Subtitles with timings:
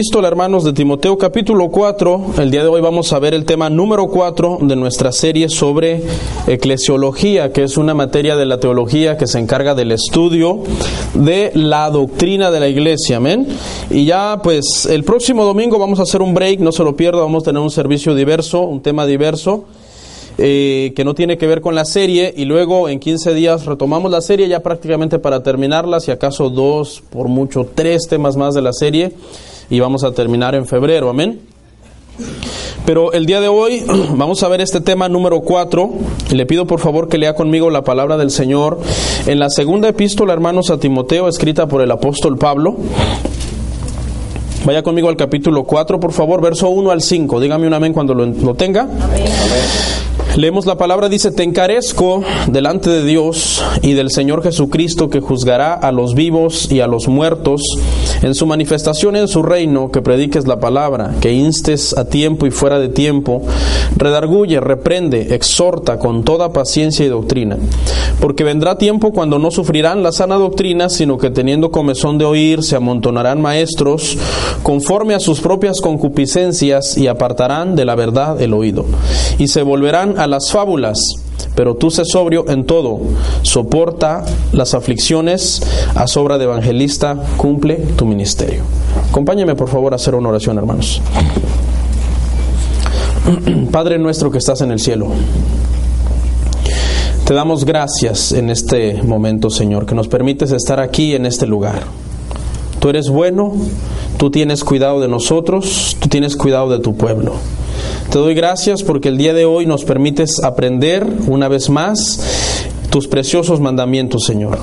[0.00, 2.32] Epístola, hermanos, de Timoteo capítulo 4.
[2.38, 6.02] El día de hoy vamos a ver el tema número 4 de nuestra serie sobre
[6.46, 10.62] eclesiología, que es una materia de la teología que se encarga del estudio
[11.12, 13.18] de la doctrina de la iglesia.
[13.18, 13.46] Amén.
[13.90, 17.20] Y ya, pues, el próximo domingo vamos a hacer un break, no se lo pierda,
[17.20, 19.64] vamos a tener un servicio diverso, un tema diverso.
[20.38, 24.10] Eh, que no tiene que ver con la serie y luego en 15 días retomamos
[24.10, 28.62] la serie ya prácticamente para terminarla, si acaso dos, por mucho tres temas más de
[28.62, 29.12] la serie
[29.70, 31.40] y vamos a terminar en febrero, amén.
[32.84, 33.84] Pero el día de hoy
[34.16, 35.90] vamos a ver este tema número 4.
[36.32, 38.80] Le pido por favor que lea conmigo la palabra del Señor
[39.26, 42.76] en la segunda epístola, hermanos, a Timoteo, escrita por el apóstol Pablo.
[44.64, 47.40] Vaya conmigo al capítulo 4, por favor, verso 1 al 5.
[47.40, 48.82] Dígame un amén cuando lo, tenga.
[48.82, 49.24] Amén.
[50.36, 55.74] Leemos la palabra, dice, te encarezco delante de Dios y del Señor Jesucristo que juzgará
[55.74, 57.62] a los vivos y a los muertos
[58.22, 62.50] en su manifestación en su reino, que prediques la palabra, que instes a tiempo y
[62.50, 63.42] fuera de tiempo,
[63.96, 67.56] redarguye, reprende, exhorta con toda paciencia y doctrina.
[68.20, 72.62] Porque vendrá tiempo cuando no sufrirán la sana doctrina, sino que teniendo comezón de oír,
[72.62, 74.18] se amontonarán maestros
[74.62, 78.84] conforme a sus propias concupiscencias y apartarán de la verdad el oído.
[79.38, 80.98] Y se volverán a las fábulas,
[81.54, 83.00] pero tú sé sobrio en todo,
[83.42, 85.62] soporta las aflicciones,
[85.94, 88.62] a sobra de evangelista, cumple tu ministerio.
[89.08, 91.00] Acompáñeme por favor a hacer una oración, hermanos.
[93.70, 95.08] Padre nuestro que estás en el cielo,
[97.24, 101.82] te damos gracias en este momento, Señor, que nos permites estar aquí en este lugar.
[102.80, 103.52] Tú eres bueno,
[104.16, 107.34] tú tienes cuidado de nosotros, tú tienes cuidado de tu pueblo.
[108.10, 113.06] Te doy gracias porque el día de hoy nos permites aprender una vez más tus
[113.06, 114.58] preciosos mandamientos, Señor.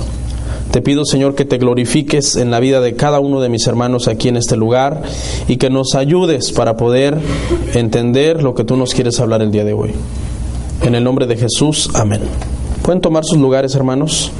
[0.70, 4.06] Te pido, Señor, que te glorifiques en la vida de cada uno de mis hermanos
[4.06, 5.00] aquí en este lugar
[5.48, 7.16] y que nos ayudes para poder
[7.72, 9.92] entender lo que tú nos quieres hablar el día de hoy.
[10.82, 12.20] En el nombre de Jesús, amén.
[12.82, 14.30] ¿Pueden tomar sus lugares, hermanos?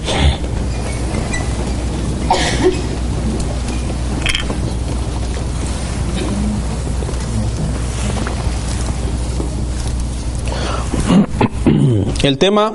[12.29, 12.75] El tema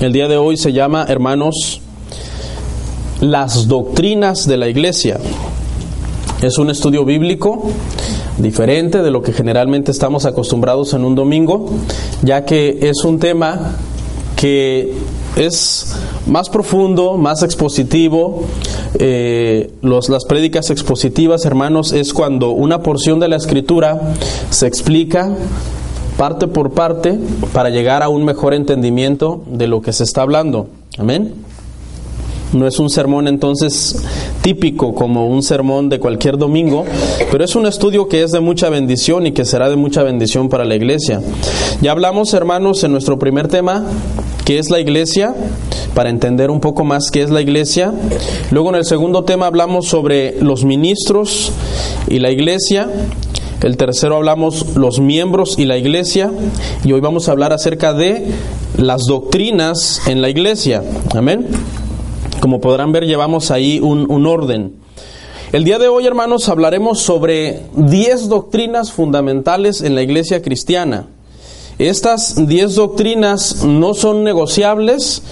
[0.00, 1.80] el día de hoy se llama, hermanos,
[3.20, 5.18] las doctrinas de la iglesia.
[6.40, 7.64] Es un estudio bíblico
[8.38, 11.70] diferente de lo que generalmente estamos acostumbrados en un domingo,
[12.22, 13.74] ya que es un tema
[14.36, 14.94] que
[15.34, 15.96] es
[16.28, 18.44] más profundo, más expositivo.
[19.00, 24.14] Eh, los, las prédicas expositivas, hermanos, es cuando una porción de la escritura
[24.50, 25.34] se explica
[26.20, 27.18] parte por parte
[27.54, 30.66] para llegar a un mejor entendimiento de lo que se está hablando.
[30.98, 31.32] Amén.
[32.52, 34.04] No es un sermón entonces
[34.42, 36.84] típico como un sermón de cualquier domingo,
[37.32, 40.50] pero es un estudio que es de mucha bendición y que será de mucha bendición
[40.50, 41.22] para la iglesia.
[41.80, 43.86] Ya hablamos, hermanos, en nuestro primer tema,
[44.44, 45.34] qué es la iglesia,
[45.94, 47.94] para entender un poco más qué es la iglesia.
[48.50, 51.50] Luego en el segundo tema hablamos sobre los ministros
[52.08, 52.90] y la iglesia.
[53.62, 56.32] El tercero hablamos los miembros y la iglesia.
[56.82, 58.24] Y hoy vamos a hablar acerca de
[58.78, 60.82] las doctrinas en la iglesia.
[61.14, 61.46] Amén.
[62.40, 64.76] Como podrán ver, llevamos ahí un, un orden.
[65.52, 71.08] El día de hoy, hermanos, hablaremos sobre 10 doctrinas fundamentales en la iglesia cristiana.
[71.78, 75.22] Estas diez doctrinas no son negociables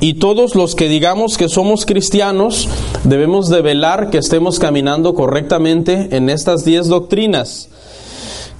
[0.00, 2.68] y todos los que digamos que somos cristianos
[3.04, 7.68] debemos de velar que estemos caminando correctamente en estas diez doctrinas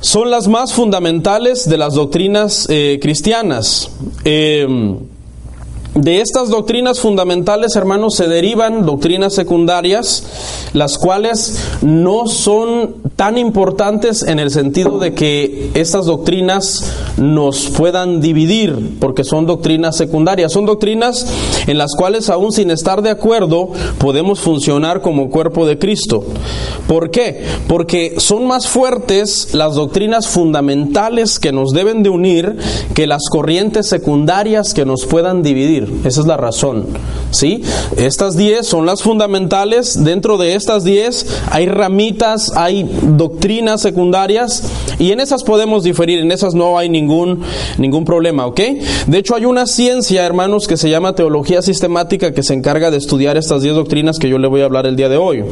[0.01, 3.91] son las más fundamentales de las doctrinas eh, cristianas.
[4.25, 4.99] Em,
[5.95, 10.23] de estas doctrinas fundamentales, hermanos, se derivan doctrinas secundarias,
[10.73, 16.85] las cuales no son tan importantes en el sentido de que estas doctrinas
[17.19, 20.53] nos puedan dividir, porque son doctrinas secundarias.
[20.53, 21.27] Son doctrinas
[21.67, 26.25] en las cuales, aún sin estar de acuerdo, podemos funcionar como cuerpo de Cristo.
[26.87, 27.45] ¿Por qué?
[27.67, 32.57] Porque son más fuertes las doctrinas fundamentales que nos deben de unir
[32.95, 35.93] que las corrientes secundarias que nos puedan dividir.
[36.05, 36.87] Esa es la razón.
[37.31, 37.63] ¿sí?
[37.97, 40.03] Estas 10 son las fundamentales.
[40.05, 44.63] Dentro de estas 10 hay ramitas, hay doctrinas secundarias
[44.99, 46.21] y en esas podemos diferir.
[46.21, 47.08] En esas no hay ningún,
[47.79, 48.47] ningún problema.
[48.47, 48.61] ¿ok?
[49.07, 52.99] De hecho, hay una ciencia, hermanos, que se llama teología sistemática que se encarga de
[52.99, 55.45] estudiar estas 10 doctrinas que yo le voy a hablar el día de hoy.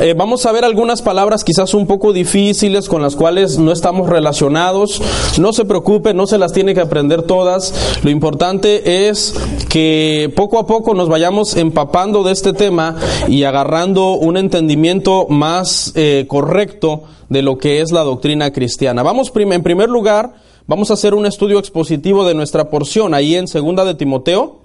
[0.00, 4.08] Eh, vamos a ver algunas palabras quizás un poco difíciles con las cuales no estamos
[4.08, 5.02] relacionados.
[5.38, 8.00] No se preocupe, no se las tiene que aprender todas.
[8.02, 9.34] Lo importante es
[9.68, 12.96] que poco a poco nos vayamos empapando de este tema
[13.28, 19.02] y agarrando un entendimiento más eh, correcto de lo que es la doctrina cristiana.
[19.02, 20.32] Vamos en primer lugar,
[20.66, 24.60] vamos a hacer un estudio expositivo de nuestra porción ahí en segunda de Timoteo,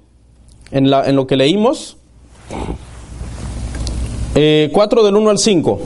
[0.72, 1.98] en, lo que leímos.
[4.36, 5.80] 4 eh, del 1 al 5.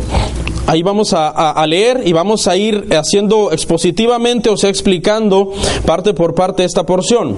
[0.66, 5.51] Ahí vamos a, leer y vamos a ir haciendo expositivamente, o sea, explicando
[5.86, 7.36] parte por parte esta porción.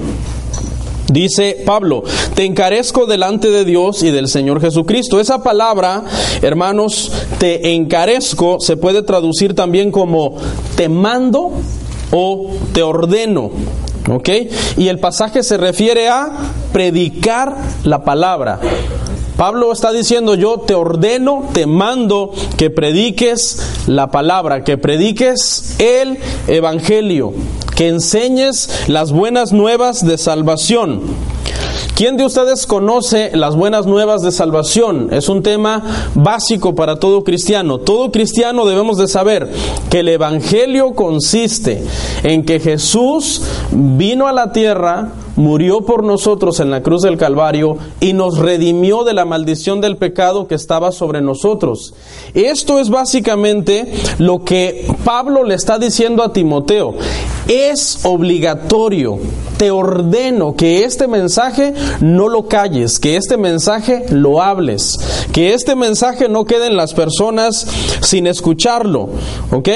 [1.11, 2.03] Dice Pablo,
[2.35, 5.19] te encarezco delante de Dios y del Señor Jesucristo.
[5.19, 6.03] Esa palabra,
[6.41, 10.37] hermanos, te encarezco, se puede traducir también como
[10.75, 11.51] te mando
[12.11, 13.51] o te ordeno.
[14.09, 14.29] ¿Ok?
[14.77, 16.31] Y el pasaje se refiere a
[16.73, 18.59] predicar la palabra.
[19.41, 23.57] Pablo está diciendo, yo te ordeno, te mando que prediques
[23.87, 27.33] la palabra, que prediques el Evangelio,
[27.75, 31.01] que enseñes las buenas nuevas de salvación.
[31.95, 35.09] ¿Quién de ustedes conoce las buenas nuevas de salvación?
[35.11, 37.79] Es un tema básico para todo cristiano.
[37.79, 39.51] Todo cristiano debemos de saber
[39.89, 41.83] que el Evangelio consiste
[42.21, 43.41] en que Jesús
[43.71, 49.03] vino a la tierra, murió por nosotros en la cruz del Calvario y nos redimió
[49.03, 51.93] de la maldición del pecado que estaba sobre nosotros.
[52.33, 56.93] Esto es básicamente lo que Pablo le está diciendo a Timoteo.
[57.47, 59.17] Es obligatorio,
[59.57, 64.97] te ordeno que este mensaje no lo calles, que este mensaje lo hables,
[65.33, 67.67] que este mensaje no quede en las personas
[68.01, 69.09] sin escucharlo.
[69.51, 69.69] ¿Ok?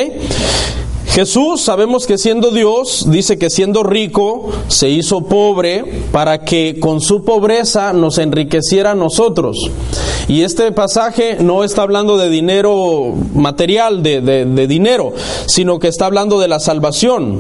[1.15, 7.00] Jesús sabemos que siendo Dios, dice que siendo rico, se hizo pobre para que con
[7.00, 9.56] su pobreza nos enriqueciera a nosotros.
[10.27, 15.13] Y este pasaje no está hablando de dinero material, de, de dinero,
[15.45, 17.39] sino que está hablando de la salvación.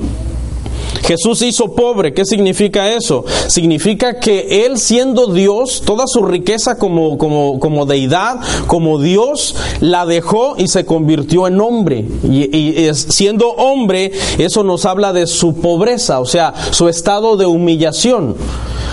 [1.07, 2.13] Jesús hizo pobre.
[2.13, 3.25] ¿Qué significa eso?
[3.47, 10.05] Significa que Él siendo Dios, toda su riqueza como, como, como deidad, como Dios, la
[10.05, 12.05] dejó y se convirtió en hombre.
[12.23, 17.45] Y, y siendo hombre, eso nos habla de su pobreza, o sea, su estado de
[17.45, 18.35] humillación.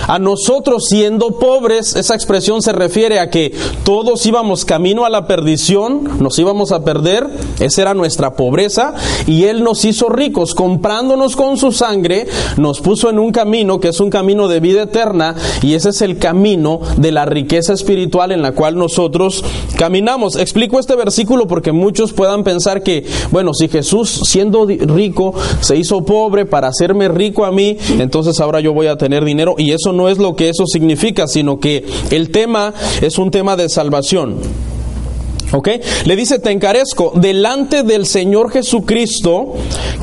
[0.08, 3.54] A nosotros siendo pobres, esa expresión se refiere a que
[3.84, 7.28] todos íbamos camino a la perdición, nos íbamos a perder,
[7.60, 8.94] esa era nuestra pobreza,
[9.26, 12.01] y Él nos hizo ricos, comprándonos con su sangre,
[12.56, 16.02] nos puso en un camino que es un camino de vida eterna, y ese es
[16.02, 19.44] el camino de la riqueza espiritual en la cual nosotros
[19.76, 20.36] caminamos.
[20.36, 26.04] Explico este versículo porque muchos puedan pensar que, bueno, si Jesús siendo rico se hizo
[26.04, 29.92] pobre para hacerme rico a mí, entonces ahora yo voy a tener dinero, y eso
[29.92, 34.36] no es lo que eso significa, sino que el tema es un tema de salvación.
[35.52, 35.68] ¿Ok?
[36.06, 39.54] Le dice, te encarezco delante del Señor Jesucristo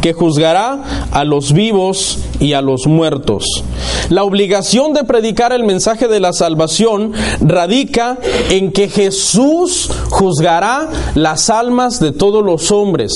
[0.01, 3.63] que juzgará a los vivos y a los muertos.
[4.09, 8.19] La obligación de predicar el mensaje de la salvación radica
[8.49, 13.11] en que Jesús juzgará las almas de todos los hombres.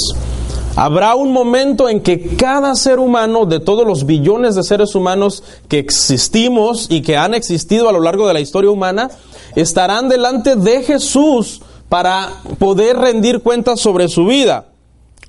[0.76, 5.44] Habrá un momento en que cada ser humano, de todos los billones de seres humanos
[5.68, 9.12] que existimos y que han existido a lo largo de la historia humana,
[9.56, 11.62] estarán delante de Jesús
[11.94, 14.66] para poder rendir cuentas sobre su vida.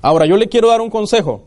[0.01, 1.43] Ahora, yo le quiero dar un consejo.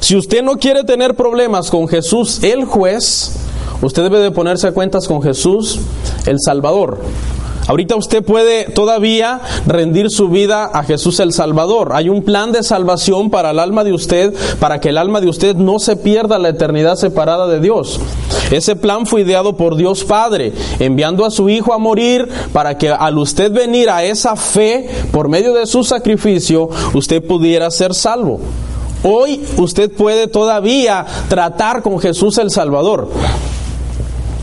[0.00, 3.36] Si usted no quiere tener problemas con Jesús, el juez,
[3.82, 5.80] usted debe de ponerse a cuentas con Jesús,
[6.24, 7.02] el Salvador.
[7.66, 11.92] Ahorita usted puede todavía rendir su vida a Jesús el Salvador.
[11.94, 15.28] Hay un plan de salvación para el alma de usted, para que el alma de
[15.28, 18.00] usted no se pierda la eternidad separada de Dios.
[18.50, 22.90] Ese plan fue ideado por Dios Padre, enviando a su Hijo a morir para que
[22.90, 28.40] al usted venir a esa fe por medio de su sacrificio, usted pudiera ser salvo.
[29.02, 33.10] Hoy usted puede todavía tratar con Jesús el Salvador.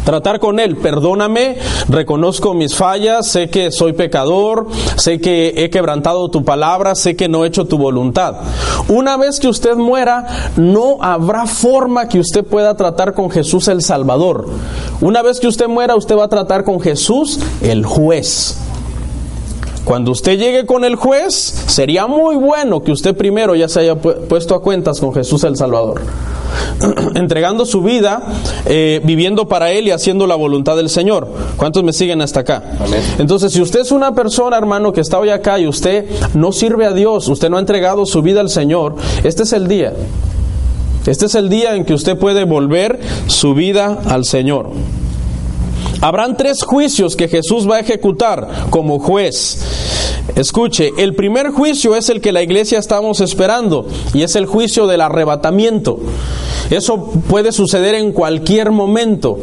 [0.06, 6.30] Tratar con Él, perdóname, reconozco mis fallas, sé que soy pecador, sé que he quebrantado
[6.30, 8.38] tu palabra, sé que no he hecho tu voluntad.
[8.88, 13.84] Una vez que usted muera, no habrá forma que usted pueda tratar con Jesús el
[13.84, 14.48] Salvador.
[15.02, 18.58] Una vez que usted muera, usted va a tratar con Jesús el juez.
[19.84, 23.96] Cuando usted llegue con el juez, sería muy bueno que usted primero ya se haya
[23.96, 26.02] puesto a cuentas con Jesús el Salvador.
[27.16, 28.22] entregando su vida,
[28.66, 31.28] eh, viviendo para Él y haciendo la voluntad del Señor.
[31.58, 32.64] ¿Cuántos me siguen hasta acá?
[33.18, 36.86] Entonces, si usted es una persona, hermano, que está hoy acá y usted no sirve
[36.86, 39.94] a Dios, usted no ha entregado su vida al Señor, este es el día.
[41.06, 44.70] Este es el día en que usted puede volver su vida al Señor.
[46.02, 49.60] Habrán tres juicios que Jesús va a ejecutar como juez.
[50.36, 54.88] Escuche, el primer juicio es el que la iglesia estamos esperando y es el juicio
[54.88, 56.00] del arrebatamiento.
[56.70, 59.38] Eso puede suceder en cualquier momento.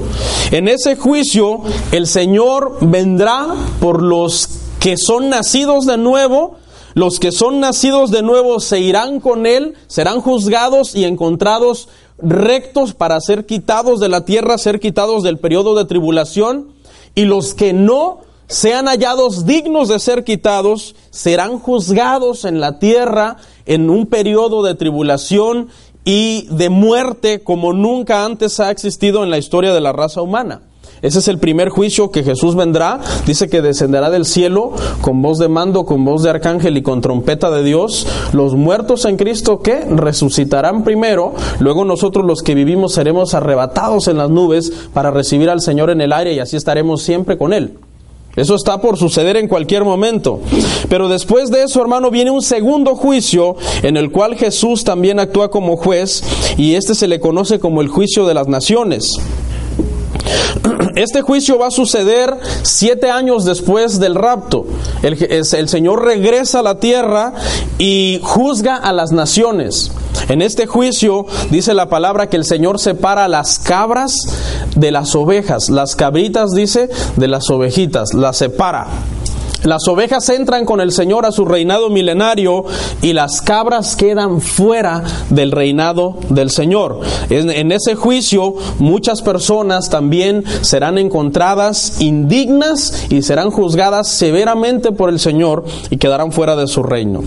[0.51, 1.61] En ese juicio
[1.93, 3.49] el Señor vendrá
[3.81, 4.49] por los
[4.81, 6.57] que son nacidos de nuevo,
[6.95, 12.95] los que son nacidos de nuevo se irán con Él, serán juzgados y encontrados rectos
[12.95, 16.73] para ser quitados de la tierra, ser quitados del periodo de tribulación,
[17.15, 23.37] y los que no sean hallados dignos de ser quitados, serán juzgados en la tierra
[23.67, 25.69] en un periodo de tribulación
[26.05, 30.63] y de muerte como nunca antes ha existido en la historia de la raza humana.
[31.03, 33.01] Ese es el primer juicio que Jesús vendrá.
[33.27, 37.01] Dice que descenderá del cielo con voz de mando, con voz de arcángel y con
[37.01, 38.07] trompeta de Dios.
[38.33, 41.35] Los muertos en Cristo que resucitarán primero.
[41.61, 46.01] Luego nosotros los que vivimos seremos arrebatados en las nubes para recibir al Señor en
[46.01, 47.79] el aire y así estaremos siempre con Él.
[48.39, 50.41] Eso está por suceder en cualquier momento.
[50.89, 55.51] Pero después de eso, hermano, viene un segundo juicio en el cual Jesús también actúa
[55.51, 56.23] como juez
[56.57, 59.11] y este se le conoce como el juicio de las naciones.
[60.95, 64.67] Este juicio va a suceder siete años después del rapto.
[65.03, 67.35] El, Señor regresa a la tierra
[67.79, 69.93] y juzga a las naciones.
[70.29, 74.15] En este juicio dice la palabra que el Señor separa las cabras
[74.75, 78.89] de las ovejas, las cabritas dice de las ovejitas, las separa.
[79.65, 82.65] Las ovejas entran con el Señor a su reinado milenario
[83.03, 87.01] y las cabras quedan fuera del reinado del Señor.
[87.29, 95.19] En, ese juicio muchas personas también serán encontradas indignas y serán juzgadas severamente por el
[95.19, 97.23] Señor y quedarán fuera de su reino.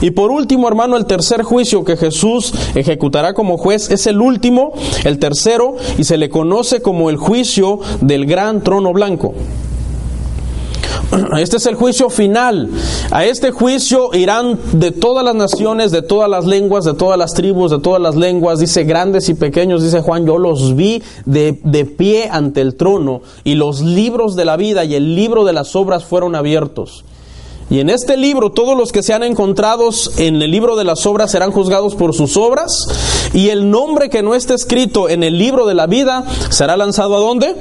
[0.00, 4.72] Y por último, hermano, el tercer juicio que Jesús ejecutará como juez es el último,
[5.04, 9.34] el tercero, y se le conoce como el juicio del gran trono blanco.
[11.38, 12.68] Este es el juicio final.
[13.10, 17.34] A este juicio irán de todas las naciones, de todas las lenguas, de todas las
[17.34, 18.58] tribus, de todas las lenguas.
[18.58, 23.22] Dice grandes y pequeños, dice Juan, yo los vi de, de pie ante el trono
[23.44, 27.04] y los libros de la vida y el libro de las obras fueron abiertos.
[27.70, 31.30] Y en este libro todos los que sean encontrados en el libro de las obras
[31.30, 32.70] serán juzgados por sus obras
[33.32, 37.16] y el nombre que no esté escrito en el libro de la vida será lanzado
[37.16, 37.56] a dónde?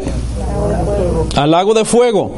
[1.38, 2.32] Al lago de fuego,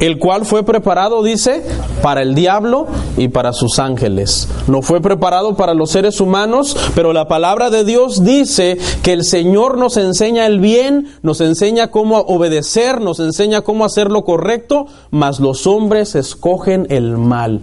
[0.00, 1.62] el cual fue preparado, dice,
[2.02, 2.86] para el diablo
[3.16, 4.48] y para sus ángeles.
[4.66, 9.24] No fue preparado para los seres humanos, pero la palabra de Dios dice que el
[9.24, 14.86] Señor nos enseña el bien, nos enseña cómo obedecer, nos enseña cómo hacer lo correcto,
[15.10, 17.60] mas los hombres escogen el mal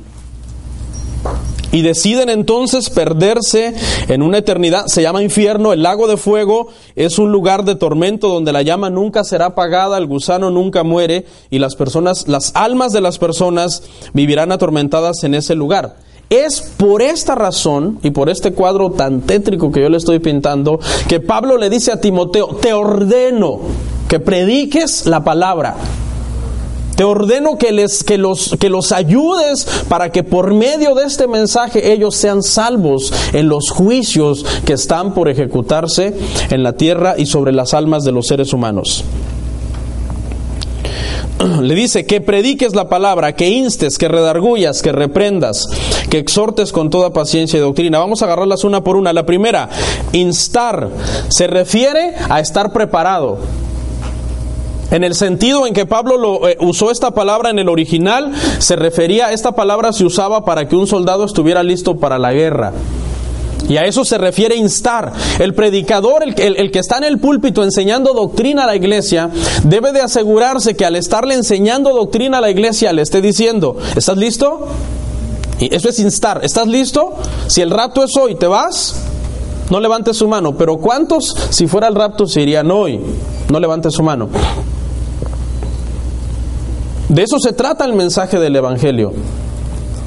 [1.72, 3.74] y deciden entonces perderse
[4.08, 4.88] en una eternidad.
[4.88, 8.90] Se llama infierno, el lago de fuego es un lugar de tormento donde la llama
[8.90, 13.84] nunca será apagada, el gusano nunca muere y las personas, las almas de las personas
[14.14, 15.98] vivirán atormentadas en ese lugar.
[16.30, 20.80] Es por esta razón y por este cuadro tan tétrico que yo le estoy pintando
[21.08, 23.60] que Pablo le dice a Timoteo, te ordeno
[24.08, 25.76] que prediques la palabra.
[27.00, 31.30] Te ordeno que, les, que, los, que los ayudes para que por medio de este
[31.30, 36.14] mensaje ellos sean salvos en los juicios que están por ejecutarse
[36.50, 39.06] en la tierra y sobre las almas de los seres humanos.
[41.62, 45.68] Le dice que prediques la palabra, que instes, que redargullas, que reprendas,
[46.10, 48.00] que exhortes con toda paciencia y doctrina.
[48.00, 49.14] Vamos a agarrarlas una por una.
[49.14, 49.70] La primera,
[50.12, 50.90] instar,
[51.30, 53.38] se refiere a estar preparado.
[54.92, 58.76] En el sentido en que Pablo lo, eh, usó esta palabra en el original, se
[58.76, 62.74] refería, esta palabra se usaba para que un soldado estuviera listo para la guerra.
[63.68, 65.14] Y a eso se refiere instar.
[65.38, 69.30] El predicador, el, que está en el púlpito enseñando doctrina a la iglesia,
[69.64, 74.18] debe de asegurarse que al estarle enseñando doctrina a la iglesia le esté diciendo, ¿estás
[74.18, 74.68] listo?
[75.60, 77.16] Y eso es instar, ¿estás listo?
[77.48, 78.96] Si el rapto es hoy, ¿te vas?
[79.70, 83.00] No levantes su mano, pero ¿cuántos si fuera el rapto se irían hoy?
[83.50, 84.30] No levante su mano.
[87.10, 89.12] De eso se trata el mensaje del Evangelio.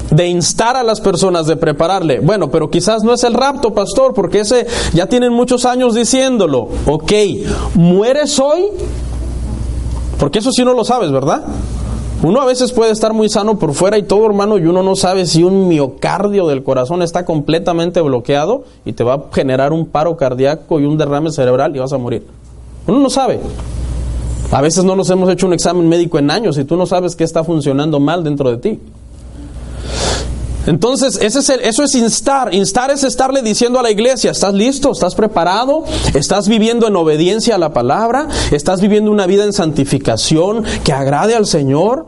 [0.09, 2.19] De instar a las personas, de prepararle.
[2.19, 6.69] Bueno, pero quizás no es el rapto, pastor, porque ese ya tienen muchos años diciéndolo.
[6.85, 7.11] Ok,
[7.75, 8.67] ¿mueres hoy?
[10.17, 11.43] Porque eso sí no lo sabes, ¿verdad?
[12.21, 14.95] Uno a veces puede estar muy sano por fuera y todo, hermano, y uno no
[14.95, 19.87] sabe si un miocardio del corazón está completamente bloqueado y te va a generar un
[19.87, 22.25] paro cardíaco y un derrame cerebral y vas a morir.
[22.87, 23.41] Uno no sabe.
[24.51, 27.15] A veces no nos hemos hecho un examen médico en años y tú no sabes
[27.15, 28.79] qué está funcionando mal dentro de ti.
[30.65, 32.53] Entonces, ese es eso es instar.
[32.53, 34.91] Instar es estarle diciendo a la iglesia, ¿estás listo?
[34.91, 35.83] ¿Estás preparado?
[36.13, 38.27] ¿Estás viviendo en obediencia a la palabra?
[38.51, 42.07] ¿Estás viviendo una vida en santificación que agrade al Señor?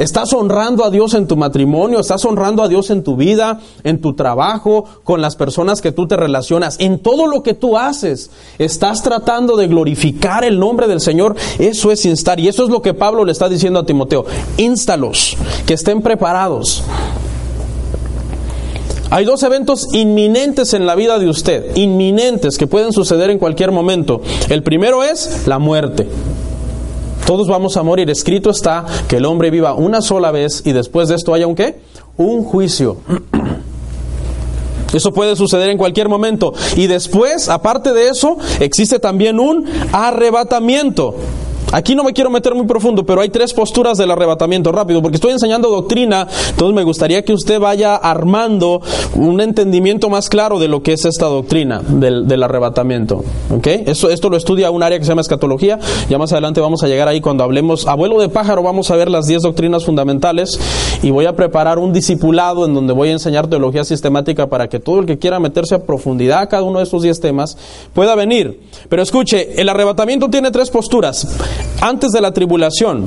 [0.00, 2.00] ¿Estás honrando a Dios en tu matrimonio?
[2.00, 6.08] ¿Estás honrando a Dios en tu vida, en tu trabajo, con las personas que tú
[6.08, 6.80] te relacionas?
[6.80, 11.36] En todo lo que tú haces, ¿estás tratando de glorificar el nombre del Señor?
[11.58, 12.40] Eso es instar.
[12.40, 14.24] Y eso es lo que Pablo le está diciendo a Timoteo.
[14.56, 16.82] Instalos, que estén preparados.
[19.10, 23.70] Hay dos eventos inminentes en la vida de usted, inminentes, que pueden suceder en cualquier
[23.70, 24.22] momento.
[24.48, 26.08] El primero es la muerte.
[27.30, 28.10] Todos vamos a morir.
[28.10, 31.54] Escrito está que el hombre viva una sola vez y después de esto haya un
[31.54, 31.78] qué?
[32.16, 32.96] Un juicio.
[34.92, 36.52] Eso puede suceder en cualquier momento.
[36.74, 41.14] Y después, aparte de eso, existe también un arrebatamiento.
[41.72, 45.16] Aquí no me quiero meter muy profundo, pero hay tres posturas del arrebatamiento rápido, porque
[45.16, 48.82] estoy enseñando doctrina, entonces me gustaría que usted vaya armando
[49.14, 53.22] un entendimiento más claro de lo que es esta doctrina del, arrebatamiento.
[53.56, 53.84] ¿okay?
[53.86, 56.88] Esto, esto lo estudia un área que se llama escatología, ya más adelante vamos a
[56.88, 60.58] llegar ahí cuando hablemos, abuelo de pájaro, vamos a ver las diez doctrinas fundamentales
[61.02, 64.80] y voy a preparar un discipulado en donde voy a enseñar teología sistemática para que
[64.80, 67.56] todo el que quiera meterse a profundidad a cada uno de estos diez temas
[67.94, 68.60] pueda venir.
[68.88, 71.28] Pero escuche, el arrebatamiento tiene tres posturas
[71.80, 73.06] antes de la tribulación.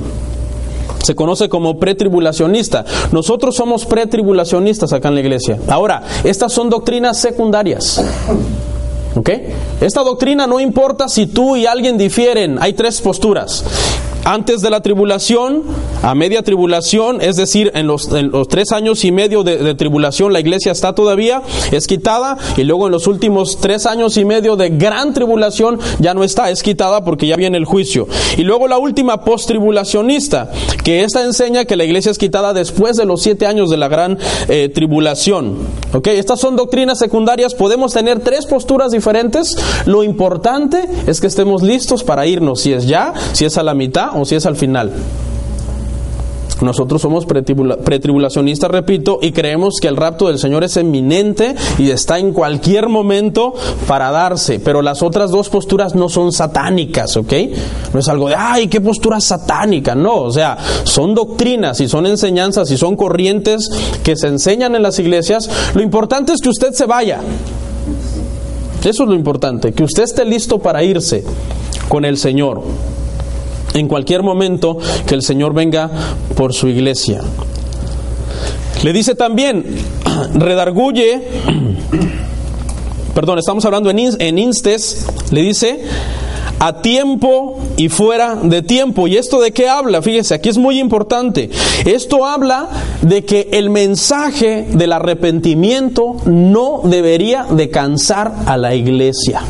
[1.03, 2.85] Se conoce como pretribulacionista.
[3.11, 5.59] Nosotros somos pretribulacionistas acá en la iglesia.
[5.67, 8.01] Ahora, estas son doctrinas secundarias.
[9.15, 9.29] ¿Ok?
[9.81, 12.57] Esta doctrina no importa si tú y alguien difieren.
[12.59, 13.63] Hay tres posturas
[14.25, 15.63] antes de la tribulación,
[16.01, 18.07] a media tribulación, es decir, en los,
[18.47, 21.41] tres años y medio de, tribulación la iglesia está todavía,
[21.71, 26.13] es quitada, y luego en los últimos tres años y medio de gran tribulación ya
[26.13, 28.07] no está, es quitada porque ya viene el juicio.
[28.37, 30.51] Y luego la última post-tribulacionista,
[30.83, 33.87] que esta enseña que la iglesia es quitada después de los siete años de la
[33.87, 35.57] gran eh, tribulación.
[35.93, 36.07] ¿Ok?
[36.07, 39.02] Estas son doctrinas secundarias, podemos tener tres posturas diferentes,
[39.85, 43.73] lo importante es que estemos listos para irnos, si es ya, si es a la
[43.73, 44.91] mitad, o si es al final.
[46.61, 52.19] Nosotros somos pretribulacionistas, repito, y creemos que el rapto del Señor es eminente y está
[52.19, 53.53] en cualquier momento
[53.87, 54.59] para darse.
[54.59, 57.33] Pero las otras dos posturas no son satánicas, ¿ok?
[57.93, 59.95] No es algo de, ay, qué postura satánica.
[59.95, 63.69] No, o sea, son doctrinas y son enseñanzas y son corrientes
[64.03, 65.49] que se enseñan en las iglesias.
[65.73, 67.19] Lo importante es que usted se vaya.
[68.83, 71.23] Eso es lo importante, que usted esté listo para irse
[71.87, 72.63] con el Señor
[73.73, 75.89] en cualquier momento que el Señor venga
[76.35, 77.21] por su iglesia.
[78.83, 79.63] Le dice también,
[80.35, 81.21] redarguye,
[83.15, 85.79] perdón, estamos hablando en, instes, le dice,
[86.59, 89.07] a tiempo y fuera de tiempo.
[89.07, 90.01] ¿Y esto de qué habla?
[90.01, 91.49] Fíjese, aquí es muy importante.
[91.85, 92.69] Esto habla
[93.01, 99.41] de que el mensaje del arrepentimiento no debería de cansar a la iglesia.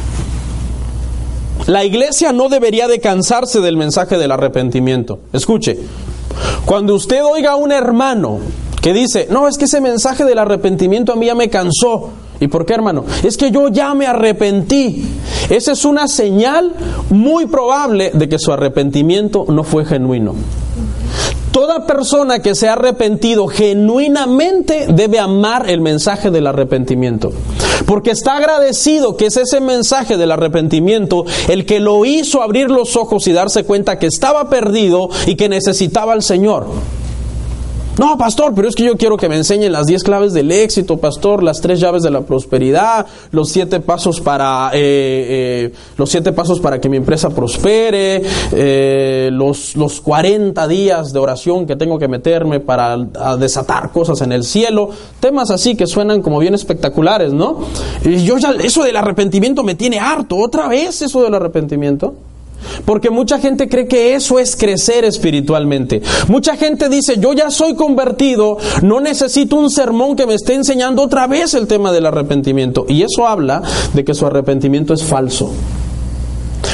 [1.68, 5.20] La iglesia no debería de cansarse del mensaje del arrepentimiento.
[5.32, 5.80] Escuche,
[6.66, 8.40] cuando usted oiga a un hermano
[8.82, 12.10] que dice, no, es que ese mensaje del arrepentimiento a mí ya me cansó.
[12.44, 13.06] ¿Y por qué, hermano?
[13.24, 15.06] Es que yo ya me arrepentí.
[15.50, 16.74] Esa es una señal
[17.10, 20.36] muy probable de que su arrepentimiento no fue genuino.
[21.54, 27.32] Toda persona que se ha arrepentido genuinamente debe amar el mensaje del arrepentimiento.
[27.86, 32.98] Porque está agradecido que es ese mensaje del arrepentimiento el que lo hizo abrir los
[32.98, 36.66] ojos y darse cuenta que estaba perdido y que necesitaba al Señor.
[37.98, 40.98] No, pastor, pero es que yo quiero que me enseñen las diez claves del éxito,
[40.98, 44.80] pastor, las tres llaves de la prosperidad, los siete pasos para eh,
[45.70, 51.20] eh, los siete pasos para que mi empresa prospere, eh, los los 40 días de
[51.20, 52.98] oración que tengo que meterme para
[53.38, 57.60] desatar cosas en el cielo, temas así que suenan como bien espectaculares, ¿no?
[58.04, 62.16] Y yo ya eso del arrepentimiento me tiene harto, otra vez eso del arrepentimiento.
[62.86, 66.02] Porque mucha gente cree que eso es crecer espiritualmente.
[66.28, 71.02] Mucha gente dice, yo ya soy convertido, no necesito un sermón que me esté enseñando
[71.02, 72.86] otra vez el tema del arrepentimiento.
[72.88, 73.62] Y eso habla
[73.94, 75.52] de que su arrepentimiento es falso.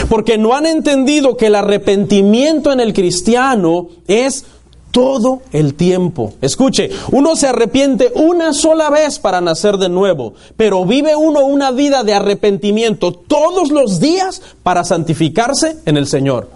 [0.08, 4.46] Porque no han entendido que el arrepentimiento en el cristiano es
[4.92, 6.34] todo el tiempo.
[6.42, 11.72] Escuche, uno se arrepiente una sola vez para nacer de nuevo, pero vive uno una
[11.72, 16.50] vida de arrepentimiento todos los días para santificarse en el Señor.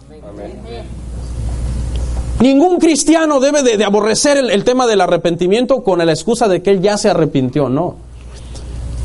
[2.40, 6.72] Ningún cristiano debe de, aborrecer el, el tema del arrepentimiento con la excusa de que
[6.72, 7.96] él ya se arrepintió, no.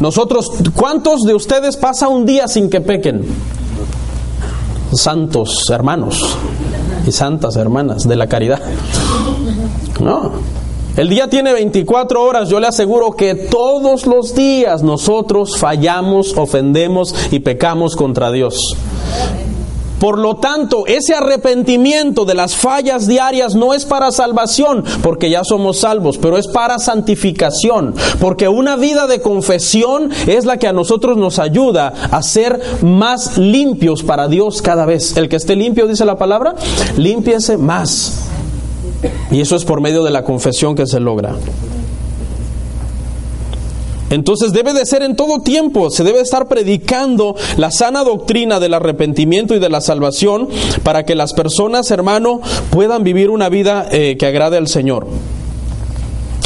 [0.00, 3.24] Nosotros, ¿cuántos de ustedes pasa un día sin que pequen?
[4.92, 6.36] Santos hermanos
[7.06, 8.60] y santas hermanas de la caridad.
[10.00, 10.32] No.
[10.96, 17.14] El día tiene 24 horas, yo le aseguro que todos los días nosotros fallamos, ofendemos
[17.30, 18.76] y pecamos contra Dios.
[20.00, 25.42] Por lo tanto, ese arrepentimiento de las fallas diarias no es para salvación, porque ya
[25.44, 30.72] somos salvos, pero es para santificación, porque una vida de confesión es la que a
[30.72, 35.16] nosotros nos ayuda a ser más limpios para Dios cada vez.
[35.16, 36.54] El que esté limpio, dice la palabra,
[36.96, 38.28] límpiese más.
[39.30, 41.34] Y eso es por medio de la confesión que se logra.
[44.10, 48.74] Entonces debe de ser en todo tiempo, se debe estar predicando la sana doctrina del
[48.74, 50.48] arrepentimiento y de la salvación
[50.82, 55.06] para que las personas, hermano, puedan vivir una vida eh, que agrade al Señor.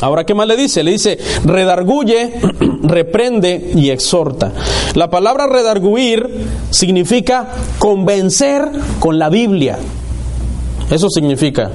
[0.00, 0.82] Ahora, ¿qué más le dice?
[0.82, 2.32] Le dice, redarguye,
[2.82, 4.50] reprende y exhorta.
[4.94, 6.28] La palabra redarguir
[6.70, 9.78] significa convencer con la Biblia.
[10.90, 11.70] Eso significa.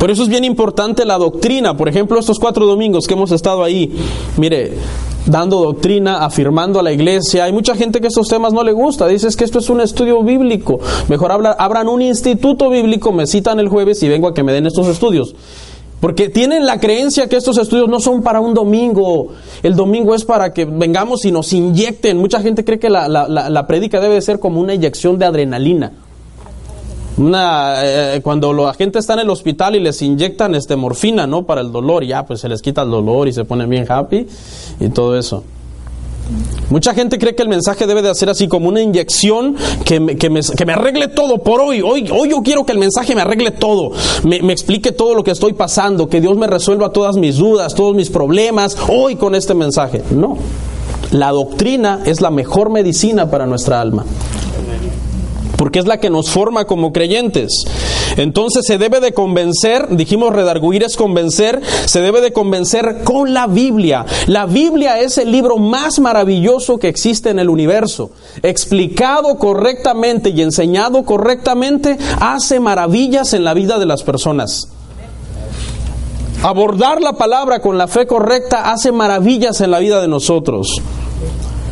[0.00, 1.76] Por eso es bien importante la doctrina.
[1.76, 3.92] Por ejemplo, estos cuatro domingos que hemos estado ahí,
[4.38, 4.72] mire,
[5.26, 7.44] dando doctrina, afirmando a la iglesia.
[7.44, 9.06] Hay mucha gente que estos temas no le gusta.
[9.06, 10.80] Dices que esto es un estudio bíblico.
[11.08, 14.64] Mejor abran un instituto bíblico, me citan el jueves y vengo a que me den
[14.64, 15.34] estos estudios.
[16.00, 19.28] Porque tienen la creencia que estos estudios no son para un domingo.
[19.62, 22.16] El domingo es para que vengamos y nos inyecten.
[22.16, 25.92] Mucha gente cree que la, la, la prédica debe ser como una inyección de adrenalina.
[27.20, 31.44] Una, eh, cuando la gente está en el hospital y les inyectan este morfina, ¿no?
[31.44, 34.26] Para el dolor, ya pues se les quita el dolor y se ponen bien happy
[34.80, 35.44] y todo eso.
[36.70, 39.54] Mucha gente cree que el mensaje debe de hacer así como una inyección
[39.84, 41.82] que me, que me, que me arregle todo por hoy.
[41.82, 42.08] hoy.
[42.10, 43.90] Hoy yo quiero que el mensaje me arregle todo,
[44.24, 47.74] me, me, explique todo lo que estoy pasando, que Dios me resuelva todas mis dudas,
[47.74, 50.02] todos mis problemas, hoy con este mensaje.
[50.10, 50.38] No,
[51.10, 54.06] la doctrina es la mejor medicina para nuestra alma
[55.56, 57.64] porque es la que nos forma como creyentes.
[58.16, 63.46] Entonces se debe de convencer, dijimos redarguir es convencer, se debe de convencer con la
[63.46, 64.04] Biblia.
[64.26, 68.10] La Biblia es el libro más maravilloso que existe en el universo.
[68.42, 74.68] Explicado correctamente y enseñado correctamente, hace maravillas en la vida de las personas.
[76.42, 80.80] Abordar la palabra con la fe correcta hace maravillas en la vida de nosotros.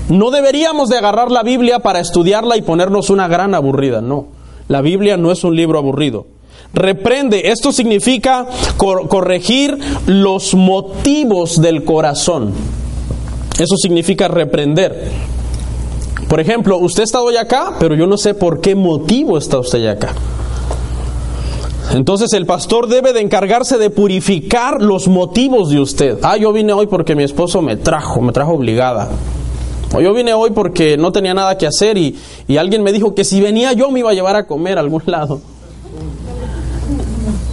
[0.09, 4.29] No deberíamos de agarrar la Biblia para estudiarla y ponernos una gran aburrida, no.
[4.68, 6.27] La Biblia no es un libro aburrido.
[6.73, 12.53] Reprende, esto significa corregir los motivos del corazón.
[13.59, 15.11] Eso significa reprender.
[16.29, 19.87] Por ejemplo, usted está hoy acá, pero yo no sé por qué motivo está usted
[19.87, 20.14] acá.
[21.94, 26.18] Entonces el pastor debe de encargarse de purificar los motivos de usted.
[26.23, 29.09] Ah, yo vine hoy porque mi esposo me trajo, me trajo obligada.
[29.94, 32.16] O yo vine hoy porque no tenía nada que hacer y,
[32.59, 35.03] alguien me dijo que si venía yo me iba a llevar a comer a algún
[35.07, 35.40] lado.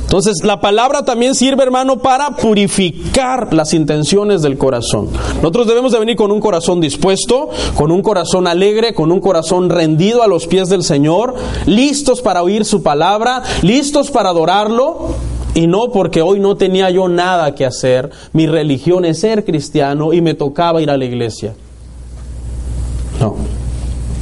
[0.03, 5.09] Entonces la palabra también sirve, hermano, para purificar las intenciones del corazón.
[5.37, 9.69] Nosotros debemos de venir con un corazón dispuesto, con un corazón alegre, con un corazón
[9.69, 15.09] rendido a los pies del Señor, listos para oír su palabra, listos para adorarlo.
[15.53, 20.11] Y no porque hoy no tenía yo nada que hacer, mi religión es ser cristiano
[20.13, 21.55] y me tocaba ir a la iglesia.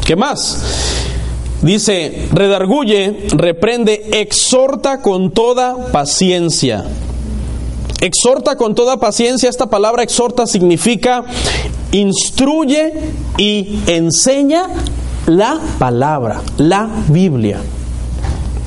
[0.05, 0.57] ¿Qué más?
[1.61, 6.85] Dice, redarguye, reprende, exhorta con toda paciencia.
[8.01, 11.23] Exhorta con toda paciencia, esta palabra exhorta significa
[11.93, 12.91] instruye
[13.37, 14.67] y enseña
[15.25, 17.61] la palabra, la Biblia.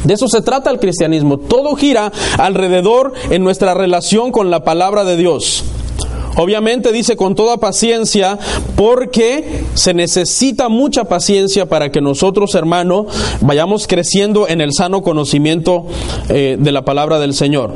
[0.05, 1.37] De eso se trata el cristianismo.
[1.37, 5.65] Todo gira alrededor en nuestra relación con la palabra de Dios.
[6.37, 8.39] Obviamente dice con toda paciencia
[8.77, 13.07] porque se necesita mucha paciencia para que nosotros, hermano,
[13.41, 15.87] vayamos creciendo en el sano conocimiento
[16.29, 17.73] eh, de la palabra del Señor.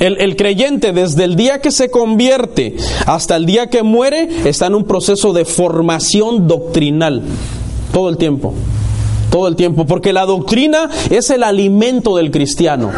[0.00, 2.74] El, el, creyente desde el día que se convierte
[3.06, 7.22] hasta el día que muere está en un proceso de formación doctrinal
[7.92, 8.54] todo el tiempo.
[9.30, 12.90] Todo el tiempo, porque la doctrina es el alimento del cristiano.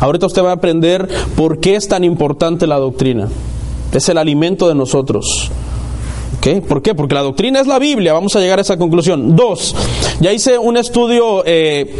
[0.00, 3.28] Ahorita usted va a aprender por qué es tan importante la doctrina
[3.98, 5.50] es el alimento de nosotros.
[6.68, 6.94] ¿Por qué?
[6.94, 9.34] Porque la doctrina es la Biblia, vamos a llegar a esa conclusión.
[9.34, 9.74] Dos,
[10.20, 11.92] ya hice un estudio eh,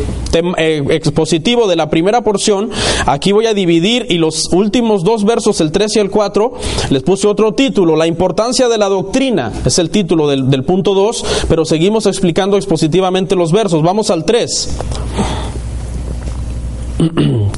[0.56, 2.70] eh, expositivo de la primera porción,
[3.06, 6.52] aquí voy a dividir y los últimos dos versos, el 3 y el 4,
[6.90, 11.24] les puse otro título, la importancia de la doctrina, es el título del, punto 2,
[11.48, 13.82] pero seguimos explicando expositivamente los versos.
[13.82, 14.78] Vamos al 3.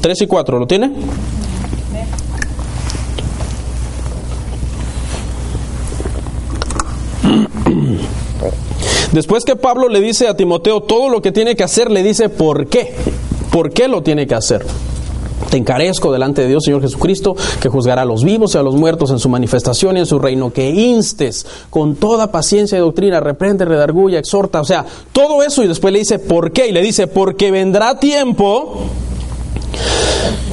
[0.01, 0.91] 3 y 4, ¿lo tiene?
[9.11, 12.29] Después que Pablo le dice a Timoteo todo lo que tiene que hacer, le dice
[12.29, 12.93] por qué.
[13.51, 14.65] ¿Por qué lo tiene que hacer?
[15.49, 18.75] Te encarezco delante de Dios, Señor Jesucristo, que juzgará a los vivos y a los
[18.75, 23.19] muertos en su manifestación y en su reino, que instes con toda paciencia y doctrina,
[23.19, 26.67] reprende, redarguya, exhorta, o sea, todo eso y después le dice, ¿por qué?
[26.67, 28.89] Y le dice, porque vendrá tiempo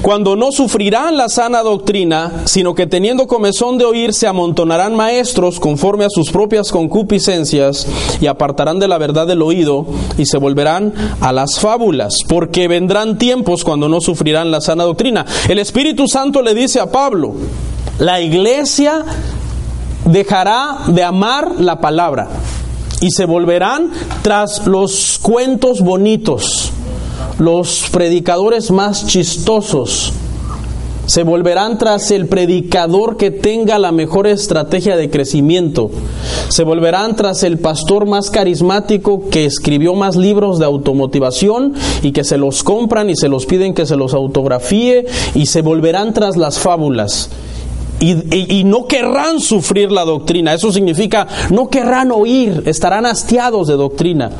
[0.03, 5.59] cuando no sufrirán la sana doctrina, sino que teniendo comezón de oír se amontonarán maestros
[5.59, 7.89] conforme a sus propias concupiscencias
[8.21, 9.85] y apartarán de la verdad del oído
[10.17, 15.27] y se volverán a las fábulas, porque vendrán tiempos cuando no sufrirán la sana doctrina.
[15.49, 17.35] El Espíritu Santo le dice a Pablo,
[17.99, 19.05] la iglesia
[20.05, 22.29] dejará de amar la palabra
[23.01, 23.91] y se volverán
[24.23, 26.73] tras los cuentos bonitos
[27.39, 30.13] los predicadores más chistosos
[31.07, 35.91] se volverán tras el predicador que tenga la mejor estrategia de crecimiento.
[36.49, 42.25] Se volverán tras el pastor más carismático que escribió más libros de automotivación y que
[42.25, 46.37] se los compran y se los piden que se los autografíe y se volverán tras
[46.37, 47.31] las fábulas.
[47.99, 50.53] Y, y, no querrán sufrir la doctrina.
[50.53, 54.33] Eso significa, no querrán oír, estarán hastiados de doctrina.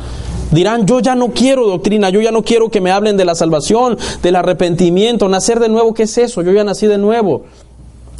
[0.51, 3.35] Dirán, yo ya no quiero doctrina, yo ya no quiero que me hablen de la
[3.35, 6.41] salvación, del arrepentimiento, nacer de nuevo, ¿qué es eso?
[6.41, 7.45] Yo ya nací de nuevo.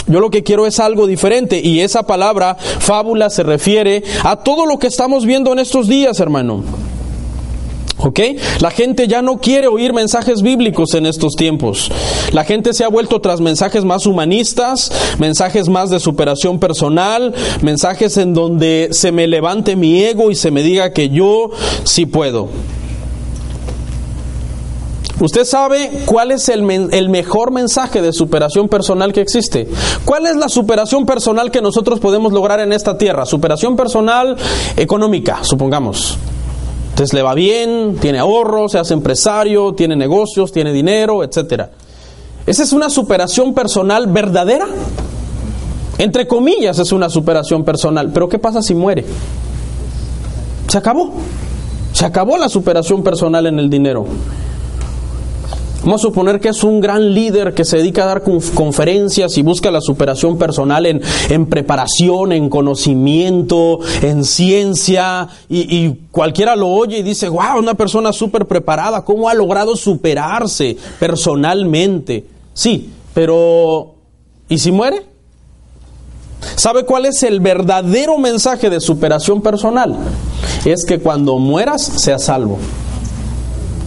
[0.08, 4.66] Yo lo que quiero es algo diferente y esa palabra fábula se refiere a todo
[4.66, 6.64] lo que estamos viendo en estos días, hermano.
[8.60, 11.92] La gente ya no quiere oír mensajes bíblicos en estos tiempos.
[12.32, 18.18] La gente se ha vuelto tras mensajes más humanistas, mensajes más de superación personal, mensajes
[18.18, 21.50] en donde se me levante mi ego y se me diga que yo
[21.84, 22.50] sí puedo.
[25.20, 29.68] ¿Usted sabe cuál es el, mejor mensaje de superación personal que existe?
[30.06, 33.26] ¿Cuál es la superación personal que nosotros podemos lograr en esta tierra?
[33.26, 34.38] Superación personal
[34.76, 36.20] económica, supongamos.
[36.98, 41.66] Entonces le va bien, tiene ahorros, se hace empresario, tiene negocios, tiene dinero, etc.
[42.48, 44.66] ¿Esa es una superación personal verdadera?
[46.00, 49.06] Entre comillas es una superación personal, pero ¿qué pasa si muere?
[50.68, 51.14] Se acabó.
[51.94, 54.08] Se acabó la superación personal en el dinero.
[55.88, 59.42] Vamos a suponer que es un gran líder que se dedica a dar conferencias y
[59.42, 67.04] busca la superación personal en, preparación, en conocimiento, en ciencia, y, cualquiera lo oye y
[67.04, 72.26] dice, wow, una persona súper preparada, ¿cómo ha logrado superarse personalmente?
[72.54, 73.96] Sí, pero
[74.50, 75.06] ¿y si muere?
[76.58, 79.96] ¿Sabe cuál es el verdadero mensaje de superación personal?
[80.66, 82.58] Es que cuando mueras seas salvo.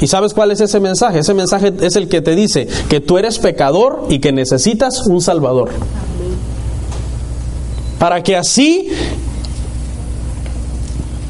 [0.00, 1.18] ¿Y sabes cuál es ese mensaje?
[1.18, 5.20] Ese mensaje es el que te dice que tú eres pecador y que necesitas un
[5.20, 5.70] Salvador.
[7.98, 8.88] Para que así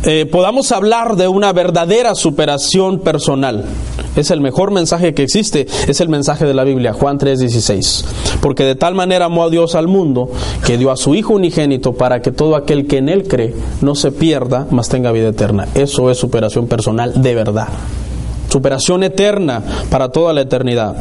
[0.04, 3.64] eh, podamos hablar de una verdadera superación personal.
[4.16, 8.04] Es el mejor mensaje que existe, es el mensaje de la Biblia, Juan 3:16.
[8.40, 10.30] Porque de tal manera amó a Dios al mundo
[10.64, 13.94] que dio a su Hijo unigénito para que todo aquel que en Él cree no
[13.94, 15.68] se pierda, mas tenga vida eterna.
[15.74, 17.68] Eso es superación personal de verdad
[18.50, 20.96] superación eterna para toda la eternidad.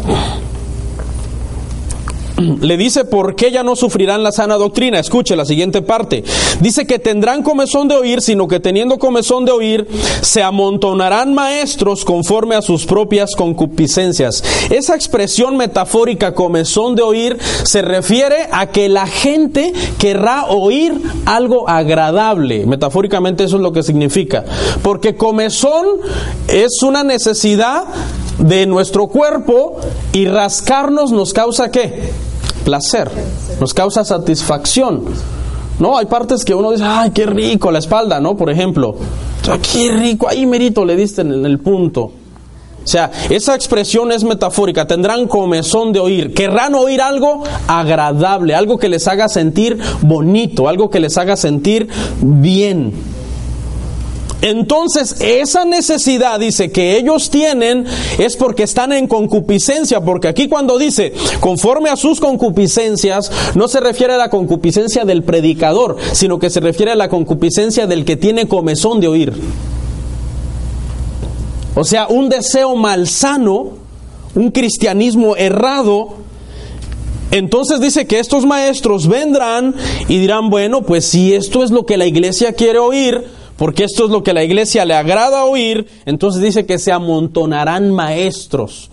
[2.62, 5.00] Le dice por qué ya no sufrirán la sana doctrina.
[5.00, 6.24] Escuche la siguiente parte.
[6.60, 9.88] Dice que tendrán comezón de oír, sino que teniendo comezón de oír,
[10.22, 14.44] se amontonarán maestros conforme a sus propias concupiscencias.
[14.70, 20.94] Esa expresión metafórica comezón de oír se refiere a que la gente querrá oír
[21.26, 22.66] algo agradable.
[22.66, 24.46] Metafóricamente eso es lo que significa.
[24.82, 25.86] Porque comezón
[26.48, 27.86] es una necesidad
[28.40, 29.78] de nuestro cuerpo
[30.14, 32.12] y rascarnos nos causa qué?
[32.64, 33.10] Placer,
[33.60, 35.06] nos causa satisfacción.
[35.80, 38.36] No, hay partes que uno dice, ay, qué rico la espalda, ¿no?
[38.36, 38.96] Por ejemplo,
[39.74, 42.12] qué rico, ahí merito le diste en el punto.
[42.84, 48.78] O sea, esa expresión es metafórica, tendrán comezón de oír, querrán oír algo agradable, algo
[48.78, 51.88] que les haga sentir bonito, algo que les haga sentir
[52.22, 52.94] bien.
[54.42, 57.86] Entonces, esa necesidad, dice, que ellos tienen
[58.18, 63.82] es porque están en concupiscencia, porque aquí cuando dice, conforme a sus concupiscencias, no se
[63.82, 68.16] refiere a la concupiscencia del predicador, sino que se refiere a la concupiscencia del que
[68.16, 69.34] tiene comezón de oír.
[71.76, 73.72] O sea, un deseo malsano,
[74.36, 76.16] un cristianismo errado,
[77.32, 79.76] entonces dice que estos maestros vendrán
[80.08, 84.06] y dirán, bueno, pues si esto es lo que la iglesia quiere oír, porque esto
[84.06, 88.90] es lo que la iglesia le agrada oír, entonces dice que se amontonarán maestros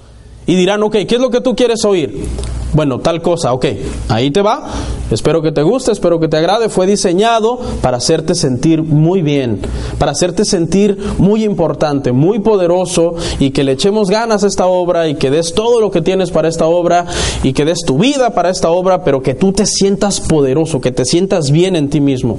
[0.46, 2.24] y dirán, ok, ¿qué es lo que tú quieres oír?
[2.72, 3.64] Bueno, tal cosa, ok,
[4.08, 4.68] ahí te va,
[5.10, 9.60] espero que te guste, espero que te agrade, fue diseñado para hacerte sentir muy bien,
[9.98, 15.08] para hacerte sentir muy importante, muy poderoso y que le echemos ganas a esta obra
[15.08, 17.06] y que des todo lo que tienes para esta obra
[17.42, 20.92] y que des tu vida para esta obra, pero que tú te sientas poderoso, que
[20.92, 22.36] te sientas bien en ti mismo.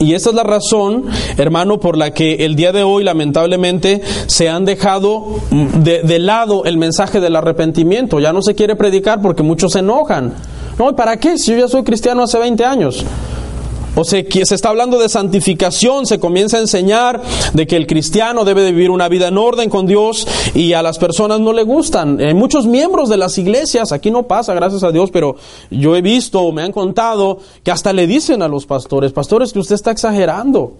[0.00, 1.06] Y esa es la razón,
[1.36, 6.64] hermano, por la que el día de hoy lamentablemente se han dejado mm, de, lado
[6.64, 8.20] el mensaje del arrepentimiento.
[8.20, 10.34] Ya no se quiere predicar porque muchos se enojan.
[10.78, 11.36] No, ¿para qué?
[11.38, 13.04] Si yo ya soy cristiano hace 20 años.
[13.98, 17.20] O se, se está hablando de santificación, se comienza a enseñar
[17.52, 20.82] de que el cristiano debe de vivir una vida en orden con Dios y a
[20.82, 22.20] las personas no le gustan.
[22.20, 25.34] Hay muchos miembros de las iglesias, aquí no pasa, gracias a Dios, pero
[25.72, 29.58] yo he visto, me han contado, que hasta le dicen a los pastores, pastores, que
[29.58, 30.74] usted está exagerando,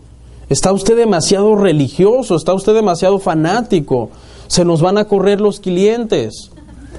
[0.49, 4.11] está usted demasiado religioso, está usted demasiado fanático,
[4.47, 6.53] se nos van a correr los clientes.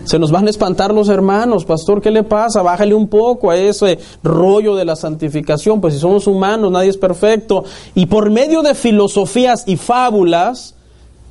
[0.09, 2.63] Se nos van a espantar los hermanos, pastor, ¿qué le pasa?
[2.63, 6.97] Bájale un poco a ese rollo de la santificación, pues si somos humanos, nadie es
[6.97, 7.63] perfecto.
[7.93, 10.73] Y por medio de filosofías y fábulas,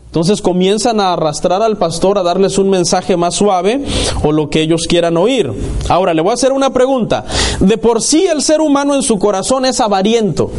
[0.07, 3.83] entonces comienzan a arrastrar al pastor a darles un mensaje más suave
[4.23, 5.53] o lo que ellos quieran oír.
[5.89, 7.25] Ahora, le voy a hacer una pregunta.
[7.59, 10.53] De por sí el ser humano en su corazón es avariento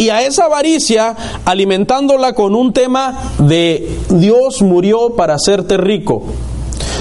[0.00, 6.22] y a esa avaricia alimentándola con un tema de Dios murió para hacerte rico.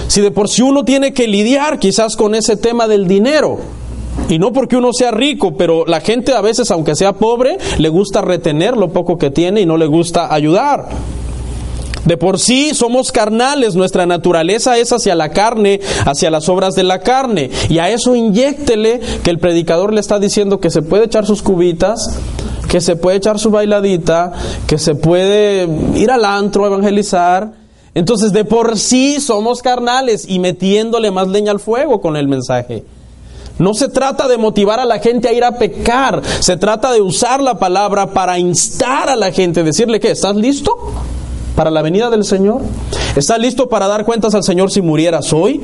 [0.10, 3.60] Si de por sí uno tiene que lidiar quizás con ese tema del dinero,
[4.28, 7.88] y no porque uno sea rico, pero la gente a veces, aunque sea pobre, le
[7.88, 10.90] gusta retener lo poco que tiene y no le gusta ayudar.
[12.04, 16.84] De por sí somos carnales, nuestra naturaleza es hacia la carne, hacia las obras de
[16.84, 17.50] la carne.
[17.70, 21.42] Y a eso inyéctele que el predicador le está diciendo que se puede echar sus
[21.42, 22.20] cubitas,
[22.70, 24.32] que se puede echar su bailadita,
[24.68, 27.52] que se puede ir al antro a evangelizar.
[27.96, 32.86] Entonces, de por sí somos carnales y metiéndole más leña al fuego con el mensaje.
[33.58, 37.02] No se trata de motivar a la gente a ir a pecar, se trata de
[37.02, 40.78] usar la palabra para instar a la gente, decirle que, ¿estás listo
[41.58, 42.62] para la venida del Señor?
[43.18, 45.60] ¿Estás listo para dar cuentas al Señor si murieras hoy?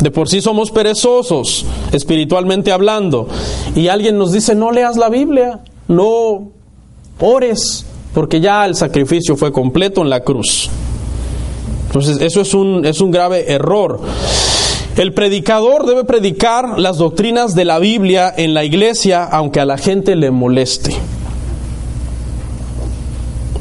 [0.00, 3.28] De por sí somos perezosos, espiritualmente hablando.
[3.74, 6.50] Y alguien nos dice, no leas la Biblia, no
[7.20, 7.84] ores,
[8.14, 10.70] porque ya el sacrificio fue completo en la cruz.
[11.86, 14.00] Entonces, eso es un, es un grave error.
[14.96, 19.78] El predicador debe predicar las doctrinas de la Biblia en la iglesia, aunque a la
[19.78, 20.96] gente le moleste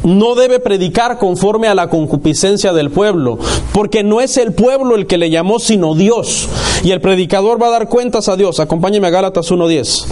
[0.08, 3.38] no debe predicar conforme a la concupiscencia del pueblo,
[3.74, 6.48] porque no es el pueblo el que le llamó, sino Dios.
[6.84, 8.62] Y el predicador va a dar cuentas a Dios.
[8.62, 10.06] Acompáñeme a Gálatas 1.10.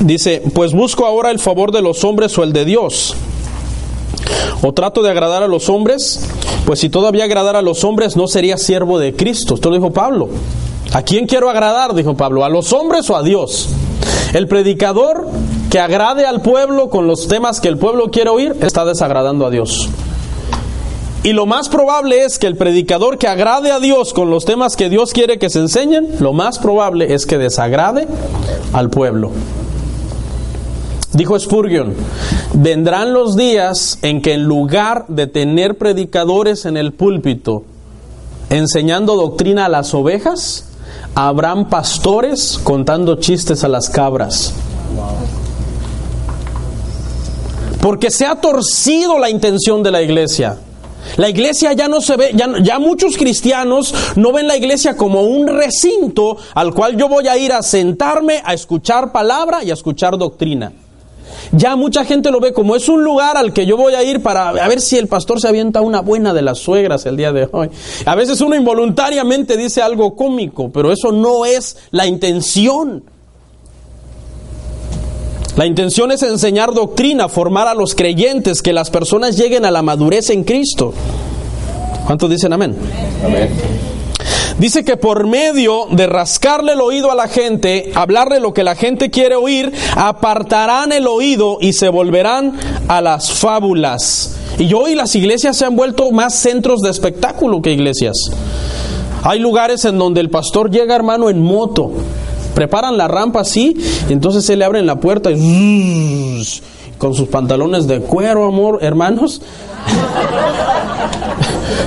[0.00, 3.14] Dice, pues busco ahora el favor de los hombres o el de Dios.
[4.62, 6.28] ¿O trato de agradar a los hombres?
[6.66, 9.54] Pues si todavía agradar a los hombres, no sería siervo de Cristo.
[9.54, 10.28] Esto lo dijo Pablo.
[10.92, 11.94] ¿A quién quiero agradar?
[11.94, 12.44] Dijo Pablo.
[12.44, 13.68] ¿A los hombres o a Dios?
[14.32, 15.28] El predicador
[15.70, 19.50] que agrade al pueblo con los temas que el pueblo quiere oír está desagradando a
[19.50, 19.88] Dios.
[21.22, 24.74] Y lo más probable es que el predicador que agrade a Dios con los temas
[24.74, 28.08] que Dios quiere que se enseñen, lo más probable es que desagrade
[28.72, 29.30] al pueblo.
[31.12, 31.94] Dijo Spurgeon,
[32.54, 37.64] vendrán los días en que en lugar de tener predicadores en el púlpito
[38.48, 40.66] enseñando doctrina a las ovejas,
[41.14, 44.52] habrán pastores contando chistes a las cabras.
[47.80, 50.58] Porque se ha torcido la intención de la iglesia.
[51.16, 55.22] La iglesia ya no se ve, ya, ya, muchos cristianos no ven la iglesia como
[55.22, 59.74] un recinto al cual yo voy a ir a sentarme a escuchar palabra y a
[59.74, 60.72] escuchar doctrina.
[61.52, 64.22] Ya mucha gente lo ve como es un lugar al que yo voy a ir
[64.22, 67.32] para a ver si el pastor se avienta una buena de las suegras el día
[67.32, 67.70] de hoy.
[68.06, 73.04] A veces uno involuntariamente dice algo cómico, pero eso no es la intención.
[75.56, 79.82] La intención es enseñar doctrina, formar a los creyentes, que las personas lleguen a la
[79.82, 80.94] madurez en Cristo.
[82.06, 82.76] ¿Cuántos dicen amén?
[83.24, 83.50] Amén.
[84.60, 88.74] Dice que por medio de rascarle el oído a la gente, hablarle lo que la
[88.74, 94.36] gente quiere oír, apartarán el oído y se volverán a las fábulas.
[94.58, 98.18] Y hoy las iglesias se han vuelto más centros de espectáculo que iglesias.
[99.22, 101.90] Hay lugares en donde el pastor llega, hermano, en moto.
[102.54, 103.74] Preparan la rampa así,
[104.10, 106.46] y entonces se le abren la puerta y
[106.98, 109.40] con sus pantalones de cuero, amor, hermanos.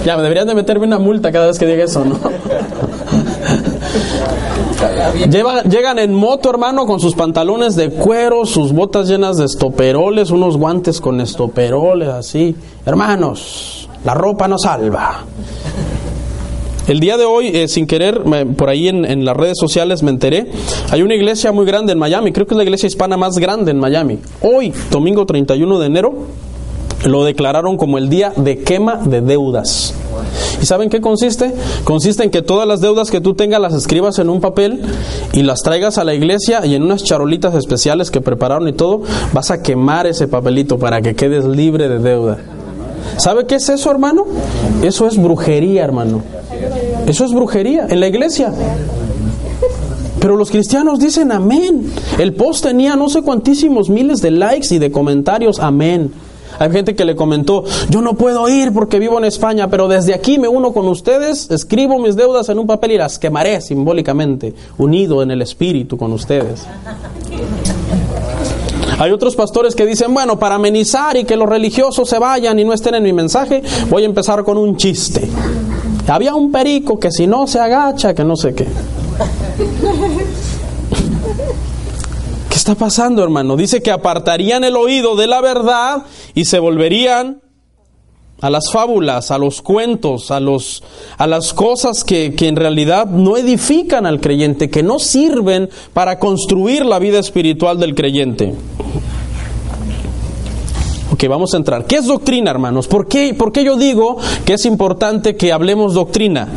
[0.05, 2.19] Ya, deberían de meterme una multa cada vez que diga eso, ¿no?
[5.69, 10.57] llegan en moto, hermano, con sus pantalones de cuero, sus botas llenas de estoperoles, unos
[10.57, 12.55] guantes con estoperoles, así.
[12.85, 15.25] Hermanos, la ropa no salva.
[16.87, 18.23] El día de hoy, eh, sin querer,
[18.57, 20.51] por ahí en, las redes sociales me enteré,
[20.91, 23.71] hay una iglesia muy grande en Miami, creo que es la iglesia hispana más grande
[23.71, 24.19] en Miami.
[24.41, 26.13] Hoy, domingo 31 de enero,
[27.05, 29.93] lo declararon como el día de quema de deudas.
[30.61, 31.53] ¿Y saben qué consiste?
[31.83, 34.81] Consiste en que todas las deudas que tú tengas las escribas en un papel
[35.33, 39.01] y las traigas a la iglesia y en unas charolitas especiales que prepararon y todo,
[39.33, 42.37] vas a quemar ese papelito para que quedes libre de deuda.
[43.17, 44.25] ¿Sabe qué es eso, hermano?
[44.81, 46.21] Eso es brujería, hermano.
[47.05, 48.51] Eso es brujería en la iglesia.
[50.19, 51.91] Pero los cristianos dicen amén.
[52.17, 56.13] El post tenía no sé cuantísimos miles de likes y de comentarios, amén.
[56.59, 60.13] Hay gente que le comentó, yo no puedo ir porque vivo en España, pero desde
[60.13, 64.53] aquí me uno con ustedes, escribo mis deudas en un papel y las quemaré simbólicamente,
[64.77, 66.65] unido en el espíritu con ustedes.
[68.99, 72.63] Hay otros pastores que dicen, bueno, para amenizar y que los religiosos se vayan y
[72.63, 75.27] no estén en mi mensaje, voy a empezar con un chiste.
[76.07, 78.67] Había un perico que si no se agacha, que no sé qué.
[82.53, 83.57] ¿Qué está pasando, hermano?
[83.57, 86.03] Dice que apartarían el oído de la verdad
[86.35, 87.41] y se volverían
[88.41, 90.83] a las fábulas, a los cuentos, a, los,
[91.17, 96.19] a las cosas que, que en realidad no edifican al creyente, que no sirven para
[96.19, 98.53] construir la vida espiritual del creyente.
[101.13, 101.85] Ok, vamos a entrar.
[101.85, 102.87] ¿Qué es doctrina, hermanos?
[102.87, 106.47] ¿Por qué, ¿Por qué yo digo que es importante que hablemos doctrina?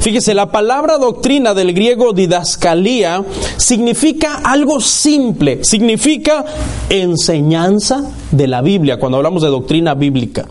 [0.00, 3.22] Fíjese, la palabra doctrina del griego didascalía
[3.56, 6.44] significa algo simple, significa
[6.88, 10.48] enseñanza de la Biblia, cuando hablamos de doctrina bíblica.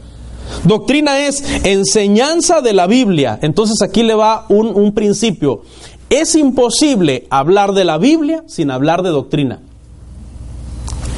[0.64, 3.40] Doctrina es enseñanza de la Biblia.
[3.42, 5.64] Entonces aquí le va un, un principio.
[6.10, 9.60] Es imposible hablar de la Biblia sin hablar de doctrina.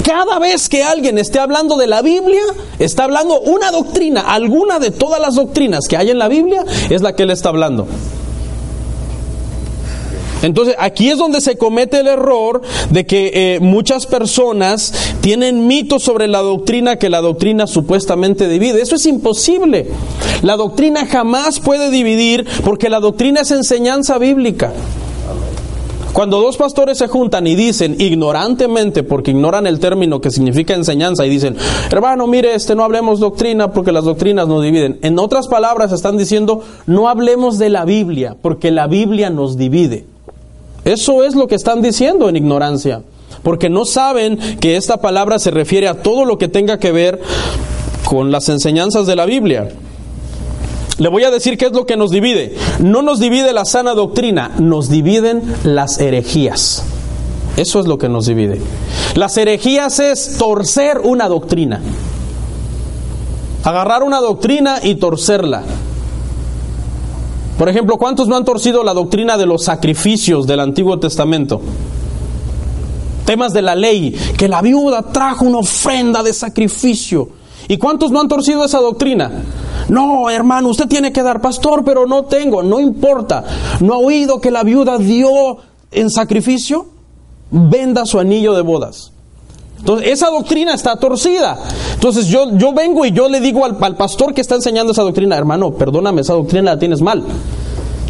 [0.03, 2.41] Cada vez que alguien esté hablando de la Biblia,
[2.79, 7.01] está hablando una doctrina, alguna de todas las doctrinas que hay en la Biblia es
[7.01, 7.87] la que él está hablando.
[10.41, 16.03] Entonces aquí es donde se comete el error de que eh, muchas personas tienen mitos
[16.03, 18.81] sobre la doctrina que la doctrina supuestamente divide.
[18.81, 19.87] Eso es imposible.
[20.41, 24.73] La doctrina jamás puede dividir porque la doctrina es enseñanza bíblica.
[26.13, 31.25] Cuando dos pastores se juntan y dicen ignorantemente, porque ignoran el término que significa enseñanza,
[31.25, 31.55] y dicen,
[31.89, 34.99] hermano, mire, este no hablemos doctrina porque las doctrinas nos dividen.
[35.03, 40.05] En otras palabras, están diciendo, no hablemos de la Biblia porque la Biblia nos divide.
[40.83, 43.03] Eso es lo que están diciendo en ignorancia,
[43.41, 47.21] porque no saben que esta palabra se refiere a todo lo que tenga que ver
[48.03, 49.69] con las enseñanzas de la Biblia.
[50.97, 52.55] Le voy a decir qué es lo que nos divide.
[52.79, 56.83] No nos divide la sana doctrina, nos dividen las herejías.
[57.57, 58.61] Eso es lo que nos divide.
[59.15, 61.81] Las herejías es torcer una doctrina.
[63.63, 65.63] Agarrar una doctrina y torcerla.
[67.57, 71.61] Por ejemplo, ¿cuántos no han torcido la doctrina de los sacrificios del Antiguo Testamento?
[73.25, 77.29] Temas de la ley, que la viuda trajo una ofrenda de sacrificio.
[77.67, 79.31] ¿Y cuántos no han torcido esa doctrina?
[79.89, 83.43] No, hermano, usted tiene que dar pastor, pero no tengo, no importa.
[83.79, 85.57] ¿No ha oído que la viuda dio
[85.91, 86.87] en sacrificio?
[87.51, 89.11] Venda su anillo de bodas.
[89.79, 91.57] Entonces, esa doctrina está torcida.
[91.93, 95.01] Entonces, yo, yo vengo y yo le digo al, al pastor que está enseñando esa
[95.01, 97.23] doctrina, hermano, perdóname, esa doctrina la tienes mal.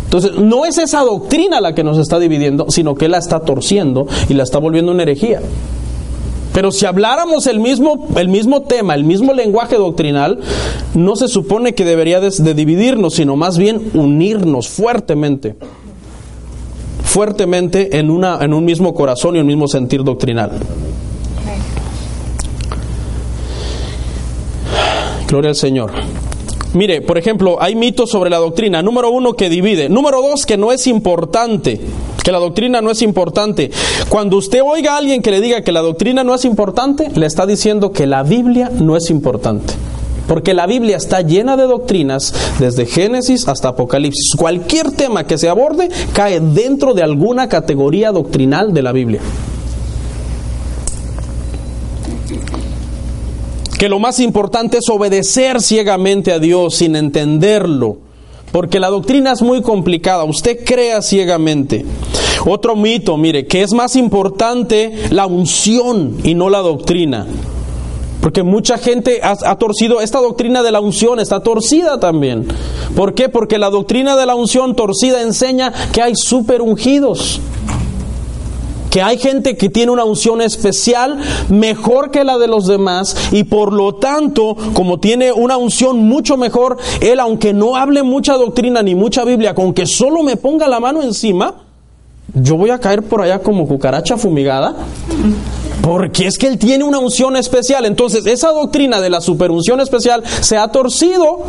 [0.04, 4.06] Entonces, no es esa doctrina la que nos está dividiendo, sino que la está torciendo
[4.28, 5.40] y la está volviendo una herejía.
[6.54, 10.40] Pero si habláramos el mismo, el mismo tema, el mismo lenguaje doctrinal,
[10.94, 15.56] no se supone que debería de, dividirnos, sino más bien unirnos fuertemente,
[17.04, 20.52] fuertemente en, una, en un mismo corazón y un mismo sentir doctrinal.
[25.28, 25.92] Gloria al Señor.
[26.74, 28.82] Mire, por ejemplo, hay mitos sobre la doctrina.
[28.82, 29.88] Número uno, que divide.
[29.88, 31.80] Número dos, que no es importante.
[32.24, 33.72] Que la doctrina no es importante.
[34.10, 37.26] Cuando usted oiga a alguien que le diga que la doctrina no es importante, le
[37.26, 39.74] está diciendo que la Biblia no es importante.
[40.28, 44.36] Porque la Biblia está llena de doctrinas desde Génesis hasta Apocalipsis.
[44.38, 49.20] Cualquier tema que se aborde cae dentro de alguna categoría doctrinal de la Biblia.
[53.78, 58.11] Que lo más importante es obedecer ciegamente a Dios sin entenderlo
[58.52, 61.86] porque la doctrina es muy complicada, usted crea ciegamente.
[62.46, 67.28] Otro mito, mire, que es más importante la unción y no la doctrina.
[68.22, 72.48] Porque mucha gente ha, torcido, esta doctrina de la unción está torcida también.
[72.96, 73.30] ¿Por qué?
[73.30, 77.42] Porque la doctrina de la unción torcida enseña que hay super ungidos
[78.92, 81.18] que hay gente que tiene una unción especial
[81.50, 86.38] mejor que la de los demás y por lo tanto, como tiene una unción mucho
[86.38, 90.68] mejor, él aunque no hable mucha doctrina ni mucha Biblia, con que solo me ponga
[90.68, 91.56] la mano encima,
[92.34, 94.76] yo voy a caer por allá como cucaracha fumigada.
[95.82, 97.86] Porque es que él tiene una unción especial.
[97.86, 101.40] Entonces, esa doctrina de la superunción especial se ha torcido.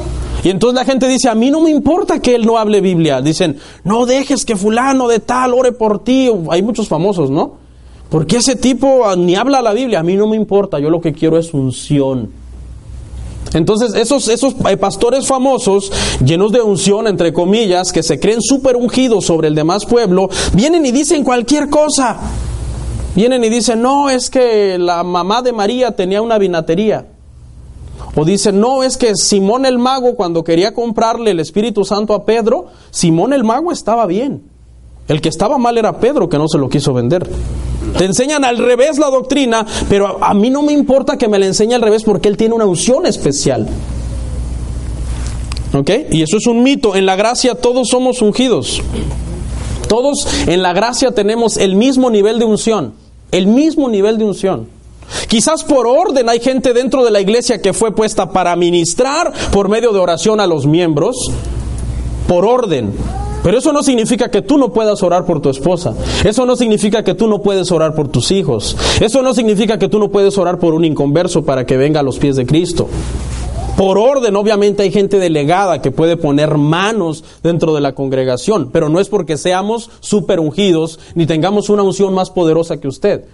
[0.42, 3.20] Y entonces la gente dice, a mí no me importa que él no hable Biblia.
[3.20, 6.30] Dicen, no dejes que fulano de tal ore por ti.
[6.50, 7.54] Hay muchos famosos, ¿no?
[8.08, 10.00] Porque ese tipo ni habla la Biblia.
[10.00, 10.78] A mí no me importa.
[10.78, 12.30] Yo lo que quiero es unción.
[13.54, 15.92] Entonces, esos, esos eh, pastores famosos,
[16.24, 20.86] llenos de unción, entre comillas, que se creen súper ungidos sobre el demás pueblo, vienen
[20.86, 22.18] y dicen cualquier cosa.
[23.14, 27.06] Vienen y dicen, no, es que la mamá de María tenía una vinatería.
[28.14, 32.24] O dicen, no, es que Simón el mago cuando quería comprarle el Espíritu Santo a
[32.24, 34.42] Pedro, Simón el mago estaba bien.
[35.08, 37.28] El que estaba mal era Pedro que no se lo quiso vender.
[37.98, 41.46] Te enseñan al revés la doctrina, pero a, mí no me importa que me la
[41.46, 43.68] enseñe al revés porque él tiene una unción especial.
[45.74, 45.90] ¿Ok?
[46.10, 46.94] Y eso es un mito.
[46.94, 48.80] En la gracia todos somos ungidos.
[49.88, 53.01] Todos en la gracia tenemos el mismo nivel de unción
[53.32, 54.68] el mismo nivel de unción.
[55.26, 59.68] Quizás por orden hay gente dentro de la iglesia que fue puesta para ministrar por
[59.68, 61.16] medio de oración a los miembros,
[62.28, 62.92] por orden.
[63.42, 65.94] Pero eso no significa que tú no puedas orar por tu esposa.
[66.24, 68.76] Eso no significa que tú no puedes orar por tus hijos.
[69.00, 72.02] Eso no significa que tú no puedes orar por un inconverso para que venga a
[72.04, 72.88] los pies de Cristo.
[73.76, 78.88] Por orden, obviamente hay gente delegada que puede poner manos dentro de la congregación, pero
[78.88, 83.24] no es porque seamos super ungidos ni tengamos una unción más poderosa que usted.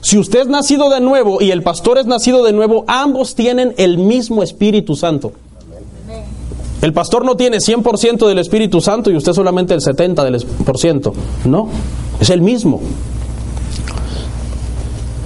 [0.00, 3.74] Si usted es nacido de nuevo y el pastor es nacido de nuevo, ambos tienen
[3.76, 5.32] el mismo Espíritu Santo.
[6.82, 11.68] El pastor no tiene 100% del Espíritu Santo y usted solamente el 70% del No,
[12.20, 12.80] es el mismo.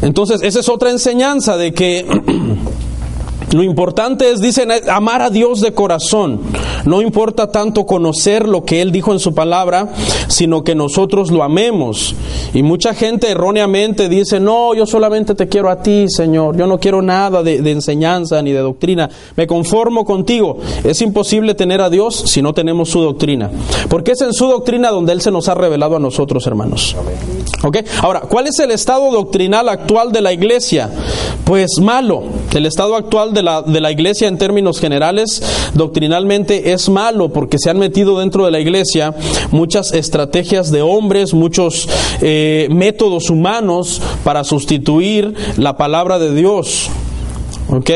[0.03, 2.07] Entonces, esa es otra enseñanza de que
[3.53, 6.41] Lo importante es, dicen, amar a Dios de corazón.
[6.85, 9.89] No importa tanto conocer lo que Él dijo en su palabra,
[10.29, 12.15] sino que nosotros lo amemos.
[12.53, 16.57] Y mucha gente erróneamente dice, no, yo solamente te quiero a ti, Señor.
[16.57, 19.09] Yo no quiero nada de, enseñanza ni de doctrina.
[19.37, 20.59] Me conformo contigo.
[20.85, 23.51] Es imposible tener a Dios si no tenemos su doctrina.
[23.89, 26.97] Porque es en su doctrina donde Él se nos ha revelado a nosotros, hermanos.
[27.63, 27.79] ¿Ok?
[28.03, 30.91] Ahora, ¿cuál es el estado doctrinal actual de la iglesia?
[31.45, 32.23] Pues malo.
[32.55, 35.43] El estado actual de la, de la iglesia en términos generales,
[35.75, 39.15] doctrinalmente es malo porque se han metido dentro de la iglesia
[39.51, 41.89] muchas estrategias de hombres, muchos
[42.21, 46.91] eh, métodos humanos para sustituir la palabra de Dios.
[47.71, 47.91] ¿Ok?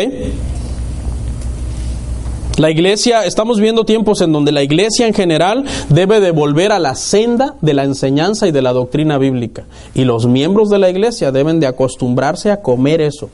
[2.59, 6.79] La iglesia, estamos viendo tiempos en donde la iglesia en general debe de volver a
[6.79, 9.65] la senda de la enseñanza y de la doctrina bíblica.
[9.95, 13.31] Y los miembros de la iglesia deben de acostumbrarse a comer eso.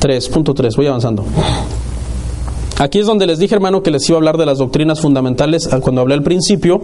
[0.00, 1.24] 3.3, voy avanzando.
[2.80, 5.68] Aquí es donde les dije, hermano, que les iba a hablar de las doctrinas fundamentales
[5.72, 6.80] ah, cuando hablé al principio.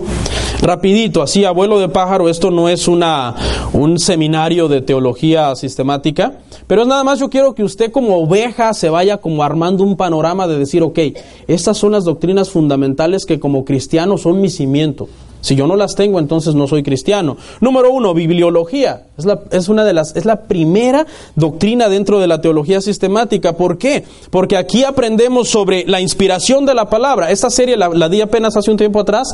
[0.61, 3.37] Rapidito, así, abuelo de pájaro, esto no es una,
[3.73, 8.75] un seminario de teología sistemática, pero es nada más yo quiero que usted como oveja
[8.75, 10.99] se vaya como armando un panorama de decir, ok,
[11.47, 15.07] estas son las doctrinas fundamentales que como cristiano son mi cimiento.
[15.45, 17.37] Si yo no las tengo, entonces no soy cristiano.
[17.61, 19.03] Número uno, bibliología.
[19.19, 23.53] Es, la, es, una de las, es la primera doctrina dentro de la teología sistemática.
[23.55, 24.05] ¿Por qué?
[24.31, 27.31] Porque aquí aprendemos sobre la inspiración de la palabra.
[27.31, 29.29] Esta serie la, la di apenas hace un tiempo atrás.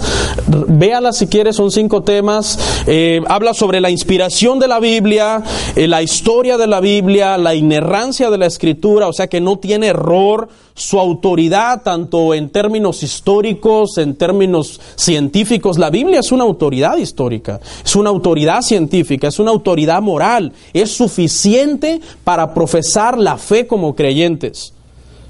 [0.48, 2.58] Véala si quieres, son cinco temas.
[2.88, 5.44] Eh, habla sobre la inspiración de la Biblia,
[5.76, 9.58] eh, la historia de la Biblia, la inerrancia de la escritura, o sea que no
[9.58, 15.78] tiene error su autoridad, tanto en términos históricos, en términos científicos.
[15.78, 20.90] La Biblia es una autoridad histórica, es una autoridad científica, es una autoridad moral, es
[20.90, 24.72] suficiente para profesar la fe como creyentes.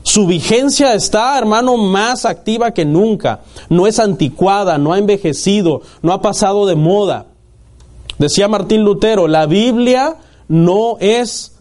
[0.02, 3.40] Su vigencia está, hermano, más activa que nunca.
[3.68, 7.26] No es anticuada, no ha envejecido, no ha pasado de moda.
[8.18, 10.16] Decía Martín Lutero, la Biblia
[10.48, 11.52] no es,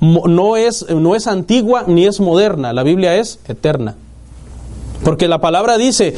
[0.00, 3.96] no es, no es antigua ni es moderna, la Biblia es eterna.
[5.04, 6.14] Porque la palabra dice,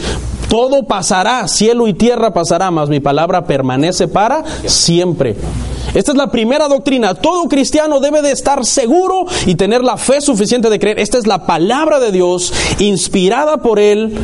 [0.48, 5.36] todo pasará, cielo y tierra pasará, mas mi palabra permanece para siempre.
[5.94, 7.14] Esta es la primera doctrina.
[7.14, 10.98] Todo cristiano debe de estar seguro y tener la fe suficiente de creer.
[10.98, 14.14] Esta es la palabra de Dios, inspirada por Él,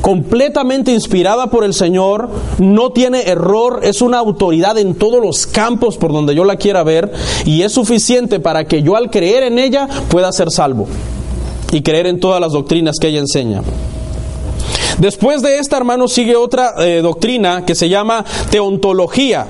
[0.00, 2.28] completamente inspirada por el Señor,
[2.58, 6.82] no tiene error, es una autoridad en todos los campos por donde yo la quiera
[6.82, 7.12] ver
[7.44, 10.86] y es suficiente para que yo al creer en ella pueda ser salvo
[11.72, 13.62] y creer en todas las doctrinas que ella enseña.
[14.98, 19.46] Después de esta, hermano, sigue otra eh, doctrina que se llama teontología.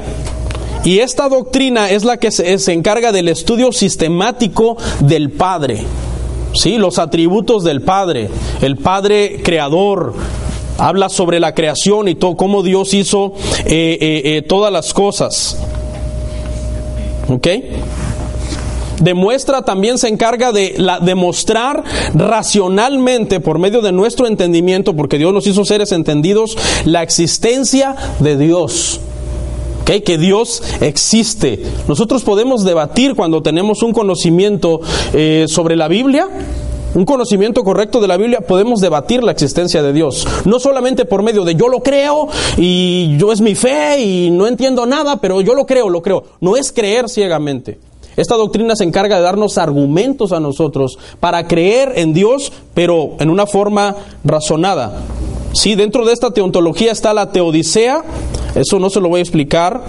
[0.84, 5.84] Y esta doctrina es la que se, encarga del estudio sistemático del Padre.
[6.56, 6.78] ¿Sí?
[6.78, 8.28] Los atributos del Padre,
[8.62, 10.14] el Padre creador,
[10.78, 13.34] habla sobre la creación y todo, cómo Dios hizo
[13.66, 15.58] eh, eh, eh, todas las cosas.
[17.28, 17.48] ¿Ok?
[19.00, 21.84] Demuestra también se encarga de demostrar
[22.14, 28.38] racionalmente por medio de nuestro entendimiento, porque Dios nos hizo seres entendidos, la existencia de
[28.38, 29.00] Dios
[29.86, 31.62] que Dios existe.
[31.88, 34.80] Nosotros podemos debatir cuando tenemos un conocimiento
[35.12, 36.28] eh, sobre la Biblia,
[36.94, 40.26] un conocimiento correcto de la Biblia, podemos debatir la existencia de Dios.
[40.44, 44.46] No solamente por medio de yo lo creo y yo es mi fe y no
[44.46, 46.24] entiendo nada, pero yo lo creo, lo creo.
[46.40, 47.78] No es creer ciegamente.
[48.16, 53.28] Esta doctrina se encarga de darnos argumentos a nosotros para creer en Dios, pero en
[53.28, 55.02] una forma razonada.
[55.56, 58.04] Sí, dentro de esta teontología está la teodicea,
[58.54, 59.82] eso no se lo voy a explicar.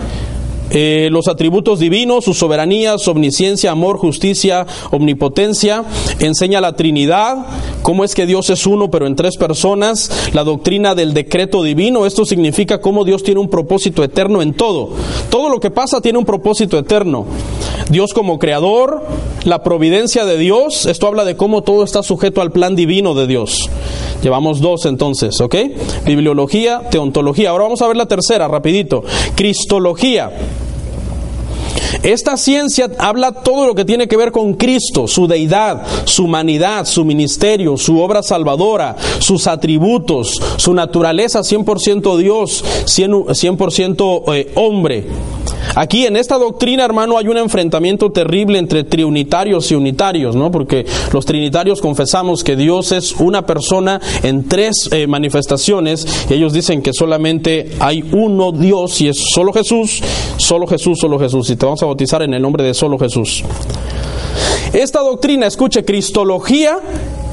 [0.69, 5.85] Eh, los atributos divinos, su soberanía, su omnisciencia, amor, justicia, omnipotencia,
[6.19, 7.45] enseña la Trinidad,
[7.81, 12.05] cómo es que Dios es uno pero en tres personas, la doctrina del decreto divino,
[12.05, 14.89] esto significa cómo Dios tiene un propósito eterno en todo.
[15.29, 17.25] Todo lo que pasa tiene un propósito eterno.
[17.89, 19.05] Dios como creador,
[19.45, 23.27] la providencia de Dios, esto habla de cómo todo está sujeto al plan divino de
[23.27, 23.69] Dios.
[24.21, 25.55] Llevamos dos entonces, ¿ok?
[26.05, 27.51] Bibliología, teontología.
[27.51, 29.03] Ahora vamos a ver la tercera, rapidito.
[29.35, 30.31] Cristología.
[32.03, 36.85] Esta ciencia habla todo lo que tiene que ver con Cristo, su deidad, su humanidad,
[36.85, 45.05] su ministerio, su obra salvadora, sus atributos, su naturaleza 100% Dios, 100%, eh, hombre.
[45.75, 50.51] Aquí en esta doctrina, hermano, hay un enfrentamiento terrible entre trinitarios y unitarios, ¿no?
[50.51, 56.53] Porque los trinitarios confesamos que Dios es una persona en tres eh, manifestaciones y ellos
[56.53, 60.01] dicen que solamente hay uno Dios y es solo Jesús,
[60.37, 61.49] solo Jesús, solo Jesús.
[61.49, 63.43] Y te vamos a bautizar en el nombre de solo Jesús.
[64.73, 66.79] Esta doctrina, escuche, cristología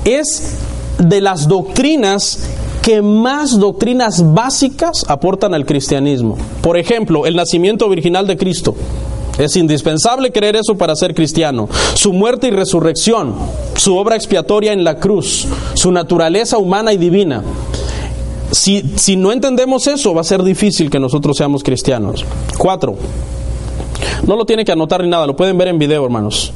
[0.04, 0.58] es
[0.98, 2.38] de las doctrinas
[2.84, 6.36] que más doctrinas básicas aportan al cristianismo.
[6.60, 8.74] Por ejemplo, el nacimiento virginal de Cristo.
[9.38, 11.66] Es indispensable creer eso para ser cristiano.
[11.94, 13.34] Su muerte y resurrección,
[13.74, 17.42] su obra expiatoria en la cruz, su naturaleza humana y divina.
[18.50, 22.22] Si, si no entendemos eso, va a ser difícil que nosotros seamos cristianos.
[22.58, 22.96] Cuatro.
[24.26, 26.52] No lo tiene que anotar ni nada, lo pueden ver en video, hermanos.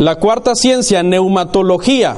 [0.00, 2.16] La cuarta ciencia, neumatología.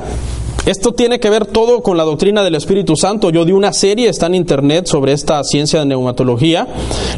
[0.67, 3.31] Esto tiene que ver todo con la doctrina del Espíritu Santo.
[3.31, 6.69] Yo di una serie, está en internet, sobre esta ciencia de neumatología.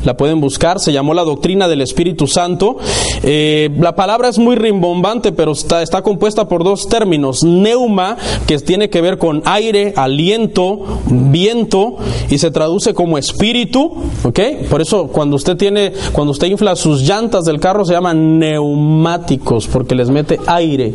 [0.05, 2.77] La pueden buscar, se llamó la doctrina del Espíritu Santo.
[3.25, 7.43] Eh, la palabra es muy rimbombante, pero está, está compuesta por dos términos.
[7.43, 8.17] Neuma,
[8.47, 11.97] que tiene que ver con aire, aliento, viento,
[12.31, 13.93] y se traduce como espíritu.
[14.23, 14.41] ¿Ok?
[14.71, 19.67] Por eso cuando usted tiene, cuando usted infla sus llantas del carro se llaman neumáticos,
[19.67, 20.93] porque les mete aire.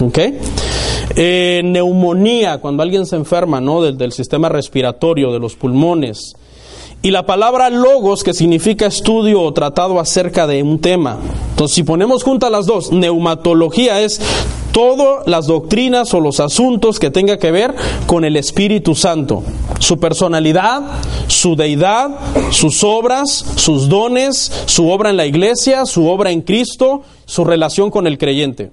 [0.00, 0.18] ¿Ok?
[1.16, 3.82] Eh, neumonía, cuando alguien se enferma, ¿no?
[3.82, 6.34] Del, sistema respiratorio, de los pulmones.
[7.02, 11.18] Y la palabra logos, que significa estudio o tratado acerca de un tema.
[11.50, 14.20] Entonces, si ponemos juntas las dos, neumatología es
[14.72, 17.74] todas las doctrinas o los asuntos que tenga que ver
[18.06, 19.44] con el Espíritu Santo,
[19.78, 20.82] su personalidad,
[21.28, 22.18] su deidad,
[22.50, 27.90] sus obras, sus dones, su obra en la iglesia, su obra en Cristo, su relación
[27.90, 28.72] con el creyente.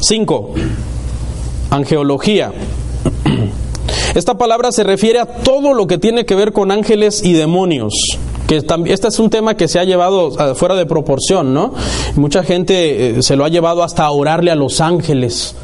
[0.00, 0.54] 5.
[1.70, 2.52] Angeología.
[4.14, 7.94] Esta palabra se refiere a todo lo que tiene que ver con ángeles y demonios.
[8.46, 11.74] Que este es un tema que se ha llevado ah, fuera de proporción, ¿no?
[12.16, 15.54] Mucha gente eh, se lo ha llevado hasta orarle a los ángeles.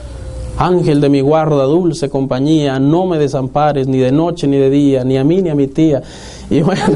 [0.58, 5.02] Ángel de mi guarda, dulce compañía, no me desampares ni de noche ni de día,
[5.02, 6.02] ni a mí ni a mi tía.
[6.50, 6.84] Y bueno.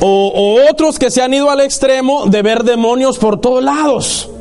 [0.00, 4.31] o otros que se han ido al extremo de ver demonios por todos lados.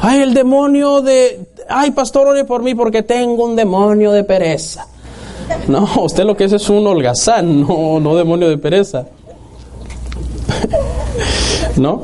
[0.00, 1.46] Ay, el demonio de...
[1.68, 4.86] Ay, pastor, ore por mí porque tengo un demonio de pereza.
[5.68, 9.06] No, usted lo que es es un holgazán, no, no demonio de pereza.
[11.76, 12.02] ¿No?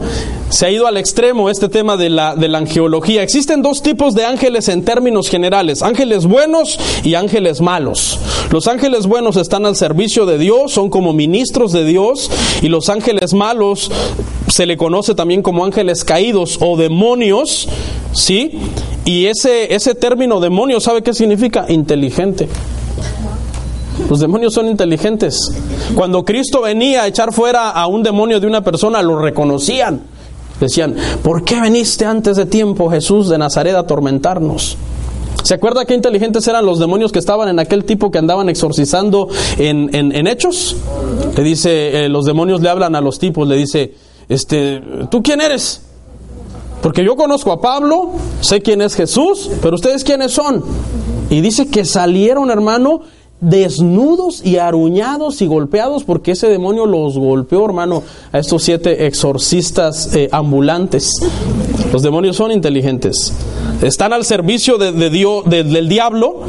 [0.49, 3.23] Se ha ido al extremo este tema de la, de la angeología.
[3.23, 8.21] Existen dos tipos de ángeles en términos generales, ángeles buenos y ángeles malos.
[8.53, 12.31] Los ángeles buenos están al servicio de Dios, son como ministros de Dios,
[12.63, 13.91] y los ángeles malos
[14.47, 17.69] se le conoce también como ángeles caídos o demonios,
[18.13, 18.59] ¿sí?
[19.05, 21.67] Y ese, ese término demonio, ¿sabe qué significa?
[21.69, 22.49] Inteligente.
[24.09, 25.39] Los demonios son inteligentes.
[25.97, 30.16] Cuando Cristo venía a echar fuera a un demonio de una persona, lo reconocían.
[30.61, 34.77] Decían, ¿por qué veniste antes de tiempo, Jesús de Nazaret, a atormentarnos?
[35.43, 39.29] ¿Se acuerda qué inteligentes eran los demonios que estaban en aquel tipo que andaban exorcizando
[39.59, 40.77] en, en, Hechos?
[41.37, 43.95] Le dice, eh, los demonios le hablan a los tipos, le dice,
[44.29, 45.83] este, ¿tú quién eres?
[46.83, 50.65] Porque yo conozco a Pablo, sé quién es Jesús, pero ustedes quiénes son.
[51.31, 53.03] Y dice que salieron, hermano,
[53.47, 60.15] desnudos y aruñados y golpeados porque ese demonio los golpeó, hermano, a estos siete exorcistas
[60.17, 61.13] eh, ambulantes.
[61.93, 63.33] Los demonios son inteligentes.
[63.83, 66.41] Están al servicio de, Dios, del diablo.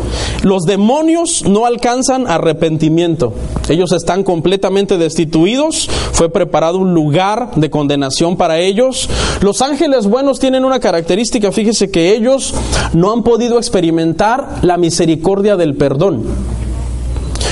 [0.41, 3.33] Los demonios no alcanzan arrepentimiento.
[3.69, 5.87] Ellos están completamente destituidos.
[6.13, 9.07] Fue preparado un lugar de condenación para ellos.
[9.41, 11.51] Los ángeles buenos tienen una característica.
[11.51, 12.55] Fíjese que ellos
[12.93, 16.23] no han podido experimentar la misericordia del perdón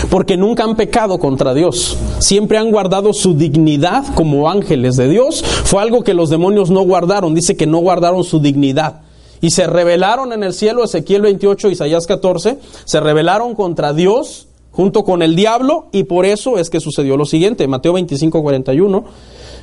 [0.10, 1.98] porque nunca han pecado contra Dios.
[2.20, 5.44] Siempre han guardado su dignidad como ángeles de Dios.
[5.44, 7.36] Fue algo que los demonios no guardaron.
[7.36, 9.02] Dice que no guardaron su dignidad.
[9.42, 15.04] Y se rebelaron en el cielo, Ezequiel 28, Isaías 14, se rebelaron contra Dios junto
[15.04, 17.68] con el diablo y por eso es que sucedió lo siguiente.
[17.68, 19.06] Mateo 25, 41.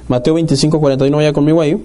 [0.09, 1.83] Mateo 25, 41, vaya conmigo ahí.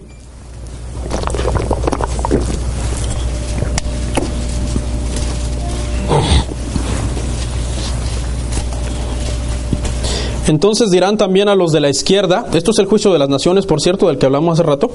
[10.47, 13.65] Entonces dirán también a los de la izquierda, esto es el juicio de las naciones,
[13.65, 14.89] por cierto, del que hablamos hace rato,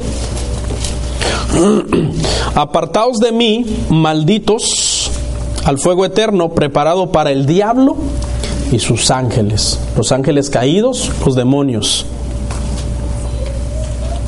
[2.55, 5.11] apartaos de mí, malditos,
[5.65, 7.97] al fuego eterno preparado para el diablo
[8.73, 12.07] y sus ángeles, los ángeles caídos, los demonios.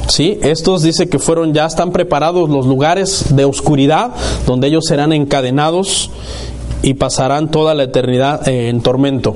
[0.09, 4.11] Sí, estos dice que fueron ya están preparados los lugares de oscuridad
[4.47, 6.11] donde ellos serán encadenados
[6.85, 9.35] y pasarán toda la eternidad eh, en tormento.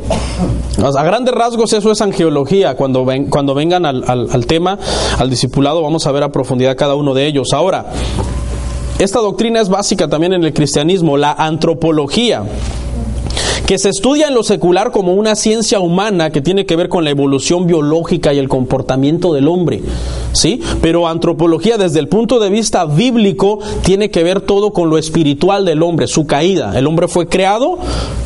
[0.84, 2.76] A grandes rasgos eso es angeología.
[2.76, 4.78] Cuando, ven, cuando vengan al, al tema,
[5.18, 7.52] al discipulado, vamos a ver a profundidad cada uno de ellos.
[7.52, 7.86] Ahora,
[8.98, 12.44] esta doctrina es básica también en el cristianismo, la antropología
[13.68, 17.04] que se estudia en lo secular como una ciencia humana que tiene que ver con
[17.04, 19.82] la evolución biológica y el comportamiento del hombre,
[20.32, 20.60] ¿sí?
[20.80, 25.64] Pero antropología desde el punto de vista bíblico tiene que ver todo con lo espiritual
[25.64, 26.78] del hombre, su caída.
[26.78, 27.78] El hombre fue creado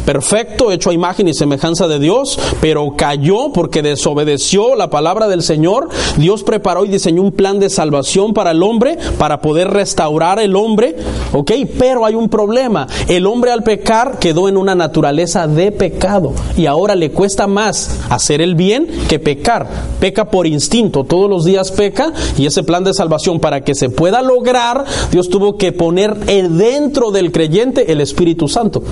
[0.04, 5.42] perfecto, hecho a imagen y semejanza de Dios, pero cayó porque desobedeció la palabra del
[5.42, 5.88] Señor.
[6.16, 10.56] Dios preparó y diseñó un plan de salvación para el hombre, para poder restaurar el
[10.56, 10.96] hombre,
[11.32, 11.52] ¿ok?
[11.78, 12.88] Pero hay un problema.
[13.08, 18.00] El hombre al pecar quedó en una naturaleza de pecado y ahora le cuesta más
[18.10, 19.68] hacer el bien que pecar.
[20.00, 21.91] Peca por instinto, todos los días peca
[22.38, 27.10] y ese plan de salvación para que se pueda lograr, Dios tuvo que poner dentro
[27.10, 28.82] del creyente el Espíritu Santo.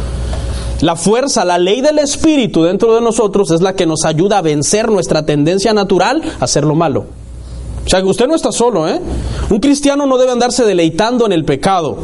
[0.81, 4.43] La fuerza, la ley del Espíritu dentro de nosotros es la que nos ayuda a
[4.43, 7.05] vencer nuestra tendencia natural a hacer lo malo.
[7.85, 9.01] O sea, usted no está solo, ¿eh?
[9.51, 11.99] Un cristiano no debe andarse deleitando en el pecado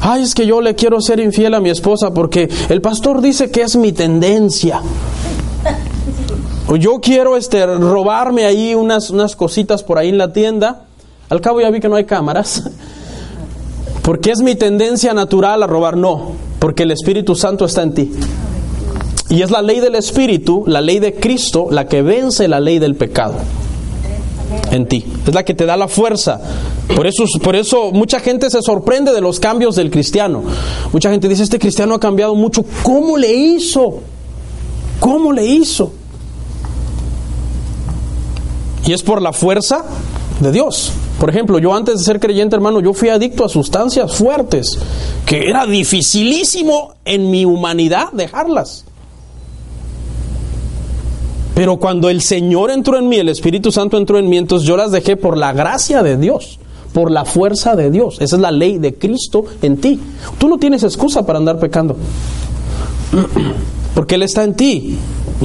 [0.00, 3.50] ay, es que yo le quiero ser infiel a mi esposa porque el pastor dice
[3.50, 4.80] que es mi tendencia.
[6.78, 10.86] Yo quiero este, robarme ahí unas, unas cositas por ahí en la tienda.
[11.28, 12.62] Al cabo ya vi que no hay cámaras.
[14.02, 15.96] Porque es mi tendencia natural a robar.
[15.96, 18.10] No, porque el Espíritu Santo está en ti.
[19.28, 22.78] Y es la ley del Espíritu, la ley de Cristo, la que vence la ley
[22.78, 23.34] del pecado
[24.72, 25.04] en ti.
[25.26, 26.40] Es la que te da la fuerza.
[26.96, 30.42] Por eso, por eso mucha gente se sorprende de los cambios del cristiano.
[30.92, 32.64] Mucha gente dice, este cristiano ha cambiado mucho.
[32.82, 34.00] ¿Cómo le hizo?
[34.98, 35.92] ¿Cómo le hizo?
[38.90, 39.84] Y es por la fuerza
[40.40, 40.90] de Dios.
[41.20, 44.80] Por ejemplo, yo antes de ser creyente, hermano, yo fui adicto a sustancias fuertes,
[45.24, 48.84] que era dificilísimo en mi humanidad dejarlas.
[51.54, 54.76] Pero cuando el Señor entró en mí, el Espíritu Santo entró en mí, entonces yo
[54.76, 56.58] las dejé por la gracia de Dios,
[56.92, 58.16] por la fuerza de Dios.
[58.20, 60.00] Esa es la ley de Cristo en ti.
[60.38, 61.96] Tú no tienes excusa para andar pecando.
[63.94, 64.98] Porque Él está en ti.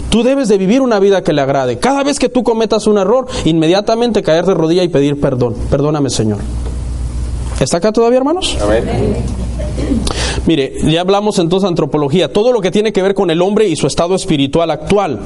[0.10, 1.80] Tú debes de vivir una vida que le agrade.
[1.80, 5.56] Cada vez que tú cometas un error, inmediatamente caer de rodilla y pedir perdón.
[5.70, 6.39] Perdóname, Señor.
[7.60, 8.58] ¿Está acá todavía, hermanos?
[8.62, 8.84] Amén.
[10.45, 13.67] Mire, ya hablamos entonces de antropología, todo lo que tiene que ver con el hombre
[13.67, 15.19] y su estado espiritual actual.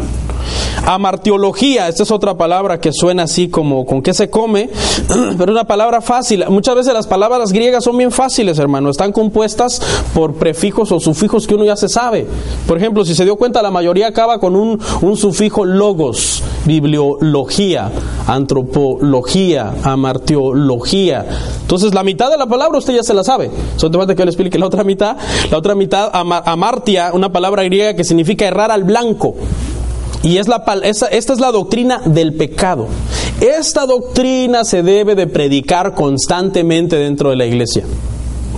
[0.86, 4.70] Amartiología, esta es otra palabra que suena así como con qué se come,
[5.08, 6.46] pero es una palabra fácil.
[6.50, 9.82] Muchas veces las palabras griegas son bien fáciles, hermano, están compuestas
[10.14, 12.26] por prefijos o sufijos que uno ya se sabe.
[12.66, 17.92] Por ejemplo, si se dio cuenta, la mayoría acaba con un, un sufijo logos, bibliología,
[18.28, 21.26] antropología, amartiología.
[21.62, 23.50] Entonces, la mitad de la palabra usted ya se la sabe.
[23.76, 25.18] Solo te falta que le explique la otra mitad.
[25.50, 29.34] La otra mitad, amartia, una palabra griega que significa errar al blanco.
[30.22, 32.88] Y es la, esta es la doctrina del pecado.
[33.42, 37.84] Esta doctrina se debe de predicar constantemente dentro de la iglesia.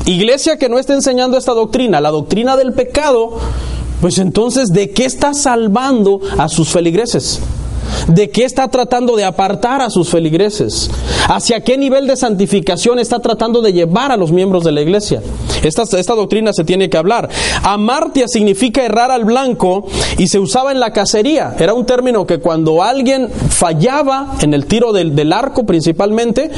[0.06, 3.38] Iglesia que no esté enseñando esta doctrina, la doctrina del pecado,
[4.02, 7.40] pues entonces, ¿de qué está salvando a sus feligreses?
[8.08, 10.90] ¿De qué está tratando de apartar a sus feligreses?
[11.28, 15.22] ¿Hacia qué nivel de santificación está tratando de llevar a los miembros de la iglesia?
[15.64, 17.30] Esta, esta doctrina se tiene que hablar.
[17.64, 19.86] Amartia significa errar al blanco
[20.18, 21.56] y se usaba en la cacería.
[21.60, 26.50] Era un término que cuando alguien fallaba en el tiro del, del arco principalmente,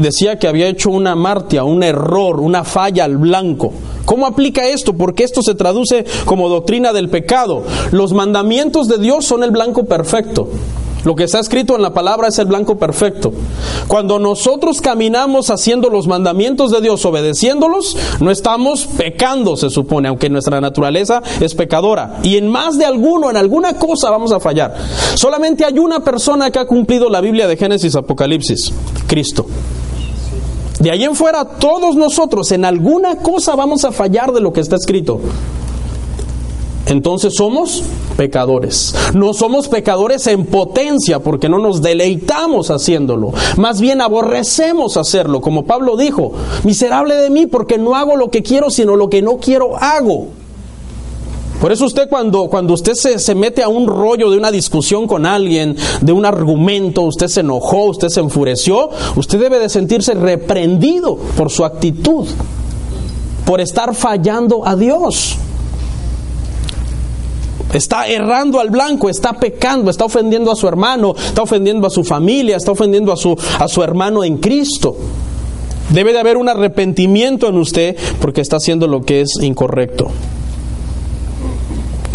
[0.00, 3.72] decía que había hecho una amartia, un error, una falla al blanco.
[4.08, 4.94] ¿Cómo aplica esto?
[4.94, 7.62] Porque esto se traduce como doctrina del pecado.
[7.90, 10.48] Los mandamientos de Dios son el blanco perfecto.
[11.04, 13.34] Lo que está escrito en la palabra es el blanco perfecto.
[13.86, 20.30] Cuando nosotros caminamos haciendo los mandamientos de Dios, obedeciéndolos, no estamos pecando, se supone, aunque
[20.30, 22.18] nuestra naturaleza es pecadora.
[22.22, 24.74] Y en más de alguno, en alguna cosa vamos a fallar.
[25.16, 28.72] Solamente hay una persona que ha cumplido la Biblia de Génesis Apocalipsis,
[29.06, 29.44] Cristo.
[30.80, 34.60] De ahí en fuera, todos nosotros en alguna cosa vamos a fallar de lo que
[34.60, 35.20] está escrito.
[36.86, 37.82] Entonces somos
[38.16, 38.94] pecadores.
[39.14, 43.32] No somos pecadores en potencia porque no nos deleitamos haciéndolo.
[43.56, 45.40] Más bien aborrecemos hacerlo.
[45.40, 46.32] Como Pablo dijo,
[46.64, 50.28] miserable de mí porque no hago lo que quiero, sino lo que no quiero hago.
[51.60, 55.08] Por eso usted cuando, cuando usted se, se, mete a un rollo de una discusión
[55.08, 60.14] con alguien, de un argumento, usted se enojó, usted se enfureció, usted debe de sentirse
[60.14, 62.28] reprendido por su actitud,
[63.44, 65.36] por estar fallando a Dios.
[67.72, 72.04] Está errando al blanco, está pecando, está ofendiendo a su hermano, está ofendiendo a su
[72.04, 74.96] familia, está ofendiendo a su, a su hermano en Cristo.
[75.90, 80.08] Debe de haber un arrepentimiento en usted porque está haciendo lo que es incorrecto.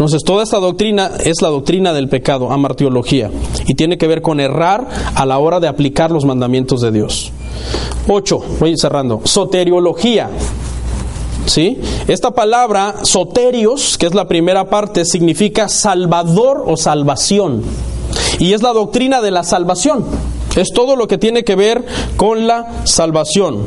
[0.04, 3.32] Entonces, toda esta doctrina es la doctrina del pecado, amartiología,
[3.68, 4.86] y tiene que ver con errar
[5.16, 7.32] a la hora de aplicar los mandamientos de Dios.
[8.10, 9.22] 8, voy cerrando.
[9.24, 10.30] Soteriología.
[11.46, 11.80] ¿Sí?
[12.10, 17.64] Esta palabra, soterios, que es la primera parte, significa salvador o salvación.
[18.40, 20.04] Y es la doctrina de la salvación.
[20.58, 21.86] Es todo lo que tiene que ver
[22.18, 23.62] con la salvación.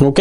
[0.00, 0.20] ¿Ok?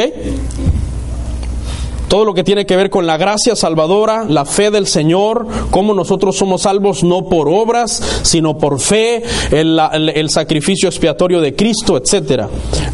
[2.12, 5.94] Todo lo que tiene que ver con la gracia salvadora, la fe del Señor, cómo
[5.94, 12.48] nosotros somos salvos no por obras, sino por fe, el, sacrificio expiatorio de Cristo, etc.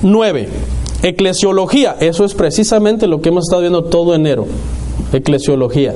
[0.04, 0.48] Nueve,
[1.02, 4.46] eclesiología, eso es precisamente lo que hemos estado viendo todo enero,
[5.12, 5.96] eclesiología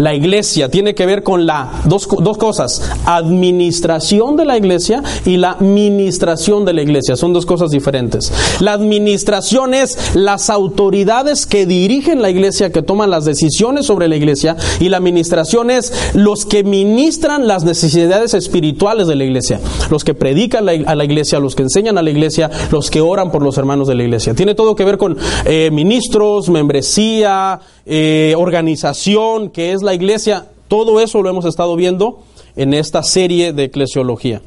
[0.00, 5.36] la iglesia tiene que ver con la dos, dos, cosas, administración de la iglesia y
[5.36, 7.16] la ministración de la iglesia.
[7.16, 8.32] Son dos cosas diferentes.
[8.60, 14.16] La administración es las autoridades que dirigen la iglesia, que toman las decisiones sobre la
[14.16, 20.02] iglesia, y la administración es los que ministran las necesidades espirituales de la iglesia, los
[20.02, 23.42] que predican a la iglesia, los que enseñan a la iglesia, los que oran por
[23.42, 24.34] los hermanos de la iglesia.
[24.34, 31.00] Tiene todo que ver con eh, ministros, membresía, eh, organización, que es la iglesia, todo
[31.00, 32.20] eso lo hemos estado viendo
[32.56, 34.42] en esta serie de eclesiología.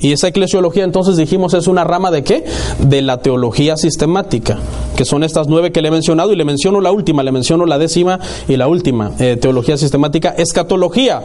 [0.00, 2.44] Y esa eclesiología entonces dijimos es una rama de qué?
[2.78, 4.58] De la teología sistemática,
[4.96, 7.66] que son estas nueve que le he mencionado y le menciono la última, le menciono
[7.66, 11.22] la décima y la última, eh, teología sistemática, escatología.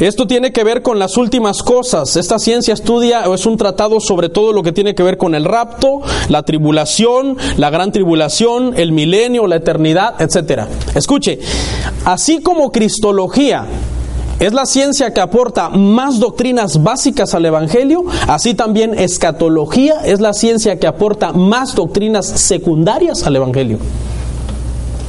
[0.00, 2.16] Esto tiene que ver con las últimas cosas.
[2.16, 5.36] Esta ciencia estudia o es un tratado sobre todo lo que tiene que ver con
[5.36, 10.62] el rapto, la tribulación, la gran tribulación, el milenio, la eternidad, etc.
[10.96, 11.38] Escuche,
[12.04, 13.66] así como cristología
[14.40, 20.32] es la ciencia que aporta más doctrinas básicas al Evangelio, así también escatología es la
[20.32, 23.78] ciencia que aporta más doctrinas secundarias al Evangelio.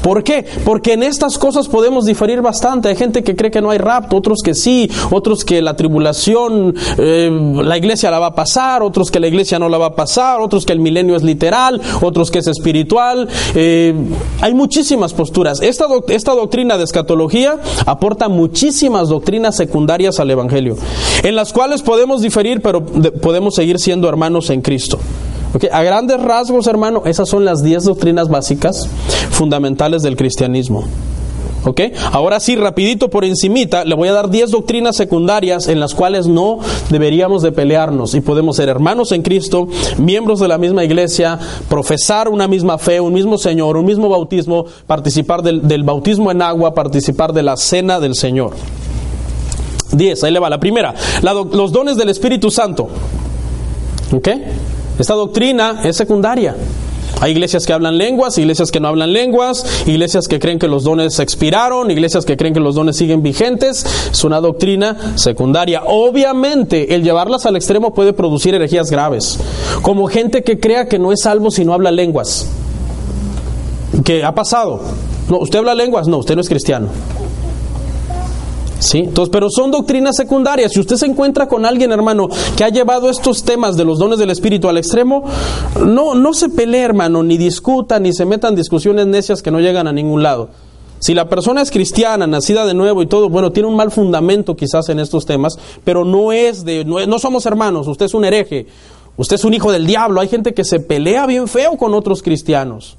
[0.06, 0.46] ¿Por qué?
[0.64, 2.90] Porque en estas cosas podemos diferir bastante.
[2.90, 6.76] Hay gente que cree que no hay rapto, otros que sí, otros que la tribulación,
[7.00, 7.32] eh,
[7.64, 10.42] la iglesia la va a pasar, otros que la iglesia no la va a pasar,
[10.42, 13.28] otros que el milenio es literal, otros que es espiritual.
[13.56, 13.96] Eh,
[14.42, 15.60] hay muchísimas posturas.
[15.64, 20.78] Esta, esta doctrina de escatología aporta muchísimas doctrinas secundarias al Evangelio,
[21.24, 25.00] en las cuales podemos diferir, pero podemos seguir siendo hermanos en Cristo.
[25.72, 28.88] A grandes rasgos, hermano, esas son las 10 doctrinas básicas
[29.32, 30.84] fundamentales del cristianismo.
[31.66, 31.82] ¿Ok?
[32.12, 36.28] Ahora sí, rapidito por encimita, le voy a dar 10 doctrinas secundarias en las cuales
[36.28, 41.40] no deberíamos de pelearnos y podemos ser hermanos en Cristo, miembros de la misma iglesia,
[41.68, 46.44] profesar una misma fe, un mismo Señor, un mismo bautismo, participar del, del bautismo en
[46.44, 48.52] agua, participar de la cena del Señor.
[49.92, 50.50] 10, ahí le va.
[50.50, 50.94] La primera,
[51.24, 52.90] los dones del Espíritu Santo.
[54.12, 54.28] ¿Ok?
[54.98, 56.56] Esta doctrina es secundaria.
[57.22, 60.84] Hay iglesias que hablan lenguas, iglesias que no hablan lenguas, iglesias que creen que los
[60.84, 63.86] dones expiraron, iglesias que creen que los dones siguen vigentes.
[64.12, 65.84] Es una doctrina secundaria.
[65.86, 69.40] Obviamente, el llevarlas al extremo puede producir herejías graves.
[69.82, 72.48] Como gente que crea que no es salvo si no habla lenguas.
[74.04, 74.82] ¿Qué ha pasado?
[75.30, 76.08] No, ¿usted habla lenguas?
[76.08, 76.90] No, usted no es cristiano.
[78.80, 79.00] ¿Sí?
[79.00, 80.74] Entonces, pero son doctrinas secundarias.
[80.74, 84.20] Si usted se encuentra con alguien, hermano, que ha llevado estos temas de los dones
[84.20, 85.24] del Espíritu al extremo,
[85.86, 89.88] no, no se pelee, hermano, ni discuta, ni se metan discusiones necias que no llegan
[89.88, 90.50] a ningún lado.
[91.00, 94.56] Si la persona es cristiana, nacida de nuevo y todo, bueno, tiene un mal fundamento
[94.56, 98.26] quizás en estos temas, pero no es de, no, no somos hermanos, usted es un
[98.26, 98.68] hereje,
[99.18, 100.20] usted es un hijo del diablo.
[100.20, 102.98] Hay gente que se pelea bien feo con otros cristianos.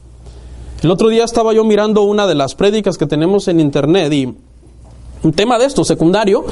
[0.83, 4.35] El otro día estaba yo mirando una de las prédicas que tenemos en internet y
[5.23, 6.45] un tema de esto, secundario,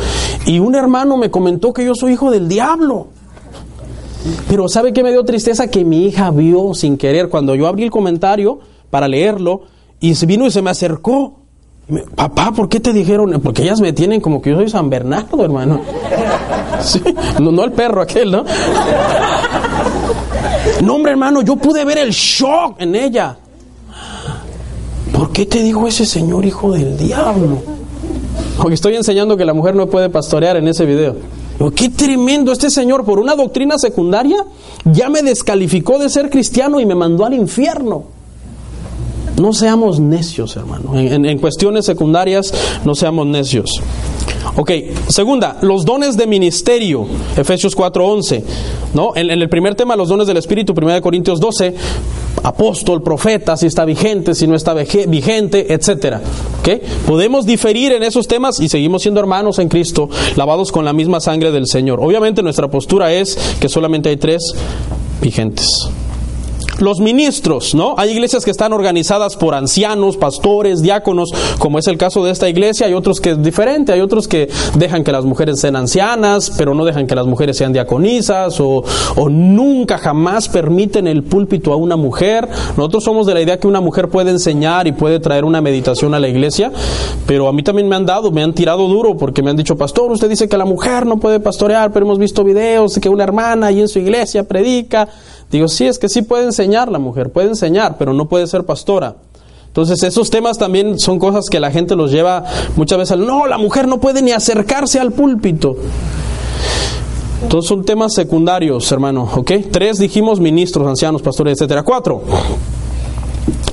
[0.47, 3.09] y un hermano me comentó que yo soy hijo del diablo.
[4.49, 5.69] Pero ¿sabe qué me dio tristeza?
[5.69, 8.59] Que mi hija vio sin querer, cuando yo abrí el comentario
[8.91, 9.63] para leerlo,
[10.01, 11.41] y vino y se me acercó.
[12.15, 13.41] Papá, ¿por qué te dijeron?
[13.43, 15.81] Porque ellas me tienen como que yo soy San Bernardo, hermano.
[17.41, 18.45] no, no el perro aquel, ¿no?
[20.83, 23.37] No, hombre, hermano, yo pude ver el shock en ella.
[25.13, 27.63] ¿Por qué te dijo ese señor hijo del diablo?
[28.57, 31.17] Porque estoy enseñando que la mujer no puede pastorear en ese video.
[31.75, 34.45] qué tremendo este señor por una doctrina secundaria
[34.85, 38.05] ya me descalificó de ser cristiano y me mandó al infierno.
[39.41, 40.97] No seamos necios, hermano.
[40.97, 43.83] En, cuestiones secundarias, no seamos necios.
[44.57, 44.71] Ok,
[45.09, 48.45] segunda, los dones de ministerio, Efesios 4:11.
[48.95, 49.13] ¿no?
[49.17, 51.75] En, en, el primer tema, los dones del Espíritu, 1 Corintios 12,
[52.45, 56.21] apóstol, profeta, si está vigente, si no está vigente, etcétera.
[57.07, 61.21] Podemos diferir en esos temas y seguimos siendo hermanos en Cristo, lavados con la misma
[61.21, 62.01] sangre del Señor.
[62.01, 64.43] Obviamente nuestra postura es que solamente hay tres
[65.21, 65.69] vigentes
[66.79, 67.95] los ministros, ¿no?
[67.97, 72.49] Hay iglesias que están organizadas por ancianos, pastores, diáconos, como es el caso de esta
[72.49, 76.53] iglesia, hay otros que es diferente, hay otros que dejan que las mujeres sean ancianas,
[76.57, 78.85] pero no dejan que las mujeres sean diaconisas, o,
[79.17, 82.49] o nunca jamás permiten el púlpito a una mujer.
[82.77, 86.15] Nosotros somos de la idea que una mujer puede enseñar y puede traer una meditación
[86.15, 86.73] a la iglesia,
[87.27, 89.77] pero a mí también me han dado, me han tirado duro porque me han dicho,
[89.77, 93.09] pastor, usted dice que la mujer no puede pastorear, pero hemos visto videos de que
[93.09, 95.09] una hermana ahí en su iglesia predica.
[95.55, 98.65] Digo, sí, es que sí puede enseñar la mujer, puede enseñar, pero no puede ser
[98.65, 99.15] pastora.
[99.69, 102.43] Entonces esos temas también son cosas que la gente los lleva
[102.75, 105.77] muchas veces al, no, la mujer no puede ni acercarse al púlpito.
[107.41, 109.53] Entonces son temas secundarios, hermano, ¿ok?
[109.71, 111.85] Tres dijimos ministros, ancianos, pastores, etcétera.
[111.85, 112.23] Cuatro,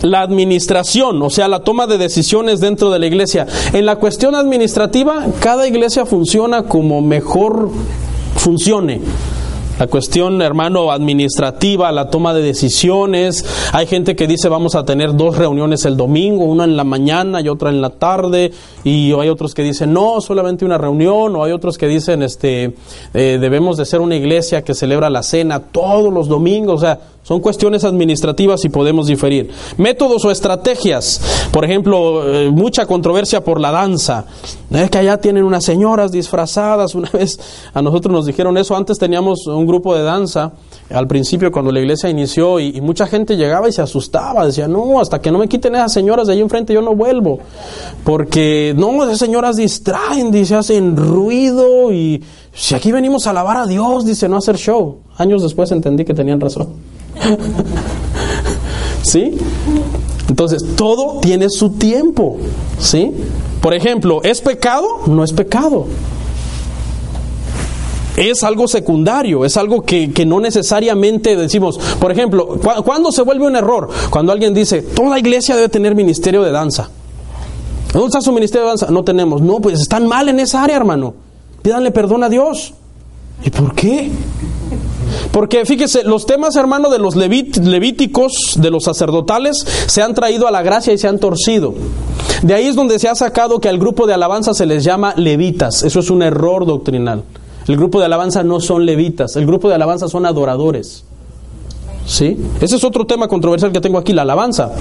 [0.03, 3.47] la administración, o sea, la toma de decisiones dentro de la iglesia.
[3.73, 7.71] En la cuestión administrativa, cada iglesia funciona como mejor
[8.35, 9.01] funcione
[9.81, 13.43] la cuestión, hermano, administrativa, la toma de decisiones.
[13.73, 17.41] Hay gente que dice vamos a tener dos reuniones el domingo, una en la mañana
[17.41, 18.51] y otra en la tarde,
[18.83, 22.75] y hay otros que dicen no, solamente una reunión, o hay otros que dicen este
[23.15, 26.99] eh, debemos de ser una iglesia que celebra la cena todos los domingos, o sea,
[27.23, 29.51] son cuestiones administrativas y podemos diferir.
[29.77, 31.21] Métodos o estrategias.
[31.51, 34.25] Por ejemplo, eh, mucha controversia por la danza.
[34.71, 36.95] Es que allá tienen unas señoras disfrazadas.
[36.95, 37.39] Una vez
[37.73, 38.75] a nosotros nos dijeron eso.
[38.75, 40.53] Antes teníamos un grupo de danza
[40.89, 44.45] al principio cuando la iglesia inició y, mucha gente llegaba y se asustaba.
[44.45, 47.39] Decía, no, hasta que no me quiten esas señoras de ahí enfrente yo no vuelvo.
[48.03, 53.67] Porque no, esas señoras distraen, dice, hacen ruido y si aquí venimos a alabar a
[53.67, 54.97] Dios, dice, no hacer show.
[55.17, 56.69] Años después entendí que tenían razón.
[59.03, 59.37] ¿Sí?
[60.29, 62.37] Entonces, todo tiene su tiempo.
[62.79, 63.11] ¿Sí?
[63.61, 64.87] Por ejemplo, ¿es pecado?
[65.07, 65.85] No es pecado.
[68.17, 73.21] es algo secundario, es algo que, que no necesariamente decimos, por ejemplo, ¿cu- ¿cuándo se
[73.23, 73.89] vuelve un error?
[74.09, 76.89] Cuando alguien dice, toda iglesia debe tener ministerio de danza.
[77.93, 78.87] ¿Dónde está su ministerio de danza?
[78.91, 79.41] No tenemos.
[79.41, 81.13] No, pues están mal en esa área, hermano.
[81.61, 82.73] Pídanle perdón a Dios.
[83.43, 84.11] ¿Y por qué?
[85.31, 90.51] Porque fíjese, los temas, hermano, de los levíticos, de los sacerdotales, se han traído a
[90.51, 91.73] la gracia y se han torcido.
[92.41, 95.13] De ahí es donde se ha sacado que al grupo de alabanza se les llama
[95.15, 95.83] levitas.
[95.83, 97.23] Eso es un error doctrinal.
[97.67, 101.03] El grupo de alabanza no son levitas, el grupo de alabanza son adoradores.
[102.05, 102.37] ¿Sí?
[102.59, 104.71] Ese es otro tema controversial que tengo aquí, la alabanza.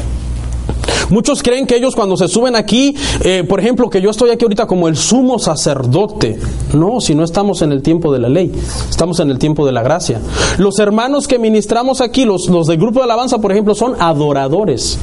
[1.11, 4.45] Muchos creen que ellos cuando se suben aquí, eh, por ejemplo, que yo estoy aquí
[4.45, 6.39] ahorita como el sumo sacerdote.
[6.73, 8.53] No, si no estamos en el tiempo de la ley,
[8.89, 10.21] estamos en el tiempo de la gracia.
[10.59, 14.99] Los hermanos que ministramos aquí, los, los del grupo de alabanza, por ejemplo, son adoradores.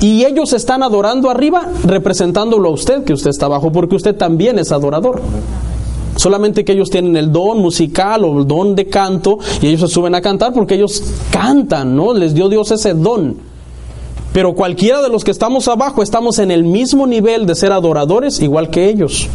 [0.00, 4.58] Y ellos están adorando arriba, representándolo a usted, que usted está abajo, porque usted también
[4.58, 5.22] es adorador.
[6.16, 9.88] Solamente que ellos tienen el don musical o el don de canto y ellos se
[9.88, 12.14] suben a cantar porque ellos cantan, ¿no?
[12.14, 13.36] Les dio Dios ese don.
[14.36, 18.42] Pero cualquiera de los que estamos abajo estamos en el mismo nivel de ser adoradores
[18.42, 19.30] igual que ellos.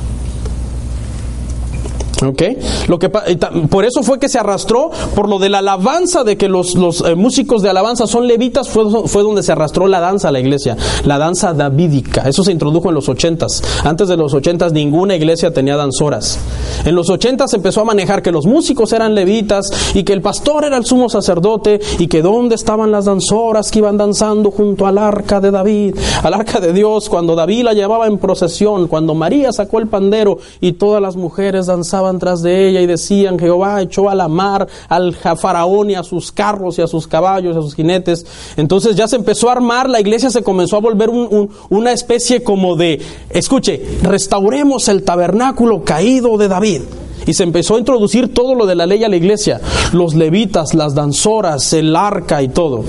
[2.21, 2.41] ¿Ok?
[2.87, 6.37] Lo que, ta- por eso fue que se arrastró, por lo de la alabanza, de
[6.37, 9.99] que los, los, eh, músicos de alabanza son levitas, fue, fue donde se arrastró la
[9.99, 12.21] danza a la iglesia, la danza davídica.
[12.27, 13.61] Eso se introdujo en los ochentas.
[13.83, 16.39] Antes de los ochentas ninguna iglesia tenía danzoras.
[16.85, 20.21] En los ochentas se empezó a manejar que los músicos eran levitas y que el
[20.21, 24.85] pastor era el sumo sacerdote y que dónde estaban las danzoras que iban danzando junto
[24.85, 29.13] al arca de David, al arca de Dios, cuando David la llevaba en procesión, cuando
[29.15, 33.81] María sacó el pandero y todas las mujeres danzaban tras de ella y decían, Jehová
[33.81, 37.59] echó a la mar al faraón y a sus carros y a sus caballos y
[37.59, 38.25] a sus jinetes.
[38.57, 41.91] Entonces ya se empezó a armar, la iglesia se comenzó a volver un- un- una
[41.91, 46.81] especie como de, escuche, restauremos el tabernáculo caído de David.
[47.27, 49.61] Y se empezó a introducir todo lo de la ley a la iglesia,
[49.93, 52.83] los levitas, las danzoras, el arca y todo.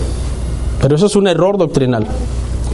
[0.81, 2.07] Pero eso es un error doctrinal.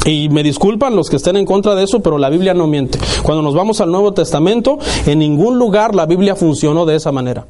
[0.08, 2.98] Y me disculpan los que estén en contra de eso, pero la Biblia no miente.
[3.22, 7.44] Cuando nos vamos al Nuevo Testamento, en ningún lugar la Biblia funcionó de esa manera.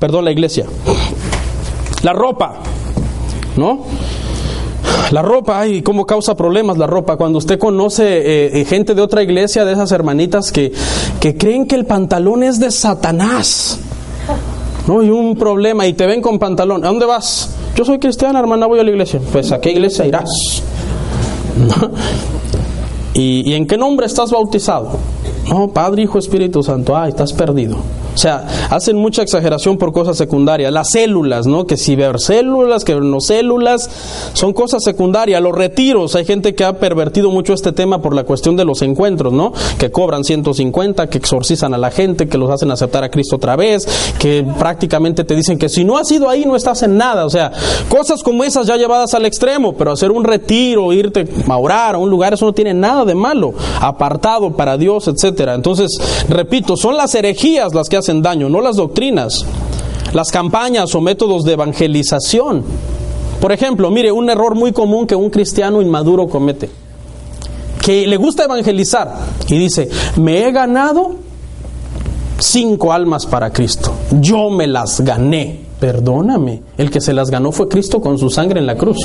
[0.00, 0.66] Perdón, la iglesia.
[2.02, 2.54] La ropa,
[3.56, 3.84] ¿no?
[5.12, 7.16] La ropa, ay, cómo causa problemas la ropa.
[7.16, 10.72] Cuando usted conoce eh, eh, gente de otra iglesia, de esas hermanitas que,
[11.20, 13.78] que creen que el pantalón es de Satanás.
[14.88, 16.84] No, y un problema, y te ven con pantalón.
[16.84, 17.50] ¿A dónde vas?
[17.76, 19.20] Yo soy cristiana, hermana, voy a la iglesia.
[19.30, 20.62] Pues, ¿a qué iglesia irás?
[23.14, 24.92] ¿Y, y en qué nombre estás bautizado?
[25.48, 26.96] No, Padre, Hijo, Espíritu Santo.
[26.96, 27.76] Ay, estás perdido.
[28.20, 30.70] O sea, hacen mucha exageración por cosas secundarias.
[30.70, 31.66] Las células, ¿no?
[31.66, 33.88] Que si ver células, que no células,
[34.34, 35.40] son cosas secundarias.
[35.40, 38.82] Los retiros, hay gente que ha pervertido mucho este tema por la cuestión de los
[38.82, 39.54] encuentros, ¿no?
[39.78, 43.56] Que cobran 150, que exorcizan a la gente, que los hacen aceptar a Cristo otra
[43.56, 47.24] vez, que prácticamente te dicen que si no has ido ahí no estás en nada.
[47.24, 47.52] O sea,
[47.88, 51.98] cosas como esas ya llevadas al extremo, pero hacer un retiro, irte a orar a
[51.98, 53.54] un lugar, eso no tiene nada de malo.
[53.80, 55.54] Apartado para Dios, etcétera.
[55.54, 55.98] Entonces,
[56.28, 59.44] repito, son las herejías las que hacen daño, no las doctrinas,
[60.12, 62.64] las campañas o métodos de evangelización.
[63.40, 66.68] Por ejemplo, mire, un error muy común que un cristiano inmaduro comete,
[67.82, 69.14] que le gusta evangelizar
[69.48, 71.14] y dice, me he ganado
[72.38, 77.68] cinco almas para Cristo, yo me las gané, perdóname, el que se las ganó fue
[77.68, 78.98] Cristo con su sangre en la cruz.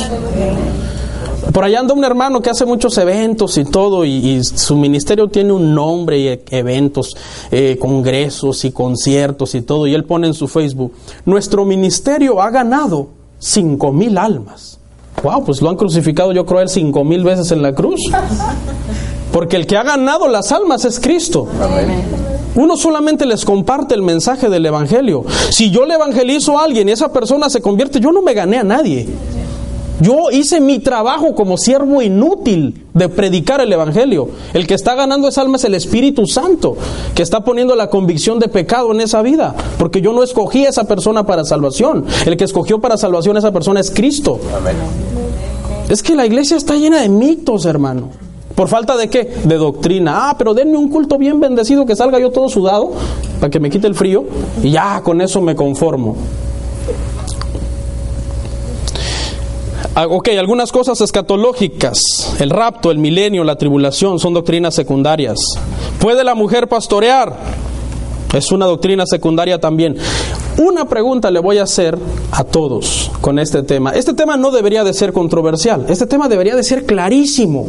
[1.53, 5.27] Por allá anda un hermano que hace muchos eventos y todo, y, y su ministerio
[5.27, 7.15] tiene un nombre y e- eventos,
[7.51, 10.91] eh, congresos y conciertos y todo, y él pone en su Facebook,
[11.25, 14.79] nuestro ministerio ha ganado cinco mil almas.
[15.23, 18.01] Wow, pues lo han crucificado yo creo él cinco mil veces en la cruz.
[19.31, 21.47] Porque el que ha ganado las almas es Cristo.
[22.55, 25.25] Uno solamente les comparte el mensaje del Evangelio.
[25.49, 28.57] Si yo le evangelizo a alguien y esa persona se convierte, yo no me gané
[28.59, 29.07] a nadie.
[30.01, 34.29] Yo hice mi trabajo como siervo inútil de predicar el Evangelio.
[34.53, 36.75] El que está ganando esa alma es el Espíritu Santo,
[37.13, 40.69] que está poniendo la convicción de pecado en esa vida, porque yo no escogí a
[40.69, 42.05] esa persona para salvación.
[42.25, 44.39] El que escogió para salvación a esa persona es Cristo.
[45.89, 48.09] Es que la iglesia está llena de mitos, hermano.
[48.55, 49.29] ¿Por falta de qué?
[49.43, 50.29] De doctrina.
[50.29, 52.93] Ah, pero denme un culto bien bendecido que salga yo todo sudado
[53.39, 54.23] para que me quite el frío
[54.63, 56.15] y ya con eso me conformo.
[59.83, 65.37] Ah, Ok, algunas cosas escatológicas, el rapto, el milenio, la tribulación, son doctrinas secundarias.
[66.01, 67.33] ¿Puede la mujer pastorear?
[68.33, 69.95] Es una doctrina secundaria también.
[70.57, 71.97] Una pregunta le voy a hacer
[72.31, 73.91] a todos con este tema.
[73.91, 77.65] Este tema no debería de ser controversial, este tema debería de ser clarísimo,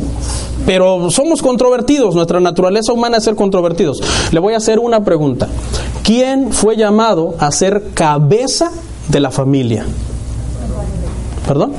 [0.66, 4.02] pero somos controvertidos, nuestra naturaleza humana es ser controvertidos.
[4.32, 5.46] Le voy a hacer una pregunta.
[6.02, 8.72] ¿Quién fue llamado a ser cabeza
[9.06, 9.86] de la familia?
[11.46, 11.72] ¿Perdón?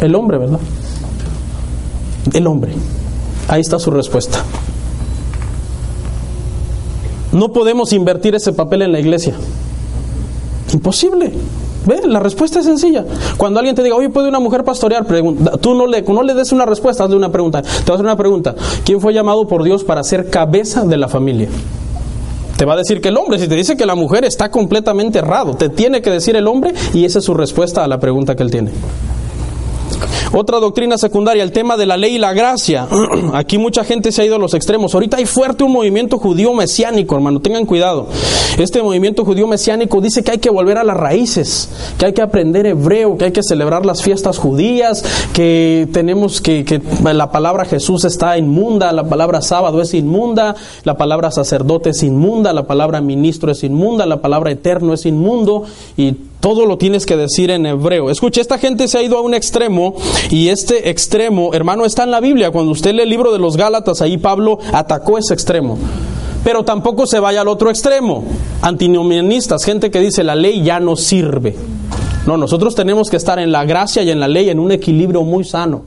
[0.00, 0.60] El hombre, ¿verdad?
[2.32, 2.72] El hombre.
[3.48, 4.38] Ahí está su respuesta.
[7.32, 9.34] No podemos invertir ese papel en la iglesia.
[10.72, 11.32] Imposible.
[11.86, 12.00] ¿Ve?
[12.06, 13.04] La respuesta es sencilla.
[13.36, 15.04] Cuando alguien te diga, oye, ¿puede una mujer pastorear?
[15.04, 17.62] Pregunta, tú no le, no le des una respuesta, hazle una pregunta.
[17.62, 18.54] Te voy a hacer una pregunta.
[18.84, 21.48] ¿Quién fue llamado por Dios para ser cabeza de la familia?
[22.56, 23.38] Te va a decir que el hombre.
[23.40, 26.72] Si te dice que la mujer está completamente errado, te tiene que decir el hombre
[26.94, 28.70] y esa es su respuesta a la pregunta que él tiene.
[30.34, 32.88] Otra doctrina secundaria, el tema de la ley y la gracia.
[33.34, 34.94] Aquí mucha gente se ha ido a los extremos.
[34.94, 38.06] Ahorita hay fuerte un movimiento judío mesiánico, hermano, tengan cuidado.
[38.56, 41.68] Este movimiento judío mesiánico dice que hay que volver a las raíces,
[41.98, 45.04] que hay que aprender hebreo, que hay que celebrar las fiestas judías,
[45.34, 50.54] que tenemos que, que la palabra Jesús está inmunda, la palabra sábado es inmunda,
[50.84, 55.64] la palabra sacerdote es inmunda, la palabra ministro es inmunda, la palabra eterno es inmundo
[55.96, 58.10] y todo lo tienes que decir en hebreo.
[58.10, 59.94] Escuche, esta gente se ha ido a un extremo
[60.28, 62.50] y este extremo, hermano, está en la Biblia.
[62.50, 65.78] Cuando usted lee el libro de los Gálatas, ahí Pablo atacó ese extremo.
[66.42, 68.24] Pero tampoco se vaya al otro extremo.
[68.60, 71.54] Antinomianistas, gente que dice la ley ya no sirve.
[72.26, 75.22] No, nosotros tenemos que estar en la gracia y en la ley en un equilibrio
[75.22, 75.84] muy sano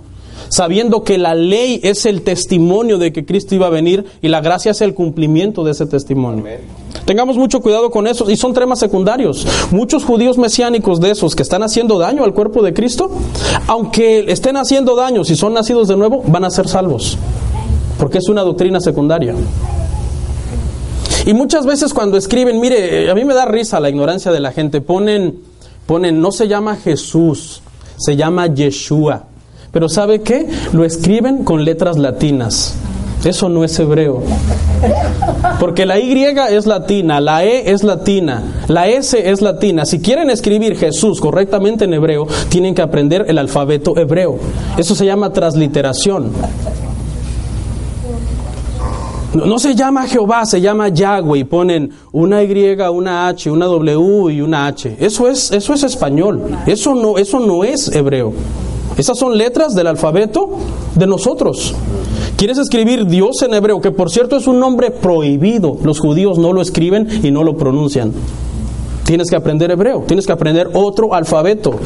[0.47, 4.41] sabiendo que la ley es el testimonio de que Cristo iba a venir y la
[4.41, 6.43] gracia es el cumplimiento de ese testimonio.
[7.03, 9.45] Tengamos mucho cuidado con eso y son temas secundarios.
[9.71, 13.11] Muchos judíos mesiánicos de esos que están haciendo daño al cuerpo de Cristo,
[13.67, 17.17] aunque estén haciendo daño, si son nacidos de nuevo, van a ser salvos,
[17.99, 19.35] porque es una doctrina secundaria.
[21.25, 24.51] Y muchas veces cuando escriben, mire, a mí me da risa la ignorancia de la
[24.51, 25.39] gente, ponen,
[25.87, 27.61] ponen, no se llama Jesús,
[27.97, 29.23] se llama Yeshua.
[29.71, 30.47] Pero ¿sabe qué?
[30.71, 32.75] Lo escriben con letras latinas.
[33.25, 34.21] Eso no es hebreo.
[35.59, 39.85] Porque la Y es latina, la E es latina, la S es latina.
[39.85, 44.37] Si quieren escribir Jesús correctamente en hebreo, tienen que aprender el alfabeto hebreo.
[44.77, 46.31] Eso se llama transliteración.
[49.33, 54.31] No, se llama Jehová, se llama Yahweh y ponen una Y, una H, una W
[54.31, 54.95] y una H.
[54.99, 56.57] Eso es, eso es español.
[56.65, 58.31] Eso no, eso no es hebreo.
[58.97, 60.51] Esas son letras del alfabeto
[60.95, 61.75] de nosotros.
[62.37, 63.79] ¿Quieres escribir Dios en hebreo?
[63.79, 65.77] Que por cierto es un nombre prohibido.
[65.83, 68.11] Los judíos no lo escriben y no lo pronuncian.
[69.05, 71.79] Tienes que aprender hebreo, tienes que aprender otro alfabeto.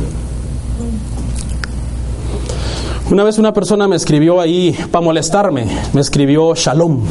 [3.12, 7.02] Una vez una persona me escribió ahí para molestarme, me escribió Shalom.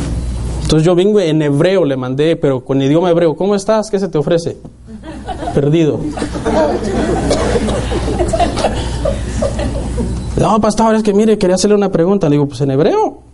[0.62, 3.90] Entonces yo vengo en hebreo, le mandé, pero con idioma hebreo, ¿cómo estás?
[3.90, 4.56] ¿Qué se te ofrece?
[5.54, 6.00] Perdido.
[10.40, 12.28] No, pastor, es que mire, quería hacerle una pregunta.
[12.28, 13.27] Le digo, pues en hebreo.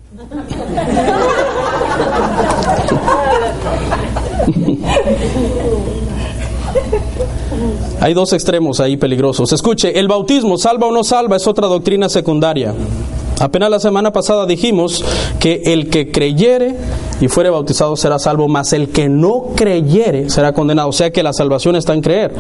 [8.04, 9.50] Hay dos extremos ahí peligrosos.
[9.54, 12.74] Escuche, el bautismo, salva o no salva, es otra doctrina secundaria.
[13.40, 15.02] Apenas la semana pasada dijimos
[15.40, 16.76] que el que creyere
[17.22, 20.90] y fuere bautizado será salvo, mas el que no creyere será condenado.
[20.90, 22.34] O sea que la salvación está en creer.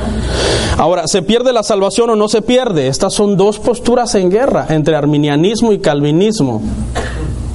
[0.76, 2.88] Ahora, ¿se pierde la salvación o no se pierde?
[2.88, 6.60] Estas son dos posturas en guerra entre arminianismo y calvinismo.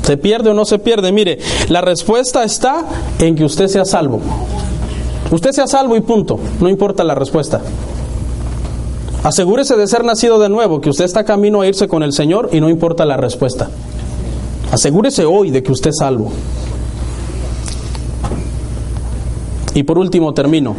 [0.02, 1.12] ¿Se pierde o no se pierde?
[1.12, 1.38] Mire,
[1.68, 2.86] la respuesta está
[3.20, 4.20] en que usted sea salvo.
[5.30, 6.40] Usted sea salvo y punto.
[6.60, 7.62] No importa la respuesta.
[9.24, 12.50] Asegúrese de ser nacido de nuevo, que usted está camino a irse con el Señor
[12.54, 13.70] y no importa la respuesta.
[14.72, 16.32] Asegúrese hoy de que usted es salvo.
[19.74, 20.76] Y por último termino.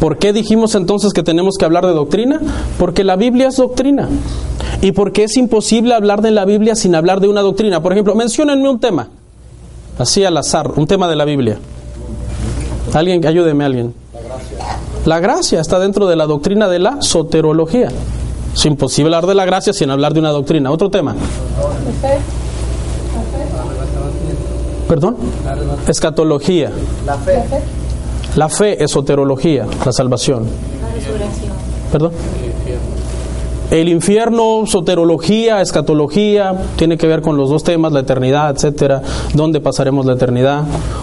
[0.00, 2.40] ¿Por qué dijimos entonces que tenemos que hablar de doctrina?
[2.78, 4.08] Porque la Biblia es doctrina.
[4.80, 7.82] Y porque es imposible hablar de la Biblia sin hablar de una doctrina.
[7.82, 9.08] Por ejemplo, menciónenme un tema.
[9.98, 11.58] Así al azar, un tema de la Biblia.
[12.94, 13.94] Alguien, ayúdeme alguien.
[15.08, 17.88] La gracia está dentro de la doctrina de la soterología.
[18.54, 20.70] Es imposible hablar de la gracia sin hablar de una doctrina.
[20.70, 21.16] Otro tema.
[24.86, 25.16] ¿Perdón?
[25.86, 26.70] Escatología.
[27.06, 27.42] La fe.
[28.36, 30.46] La fe es soterología, la salvación.
[31.90, 32.12] ¿Perdón?
[33.70, 39.02] El infierno, soterología, escatología, tiene que ver con los dos temas, la eternidad, etcétera.
[39.34, 40.62] ¿Dónde pasaremos la eternidad?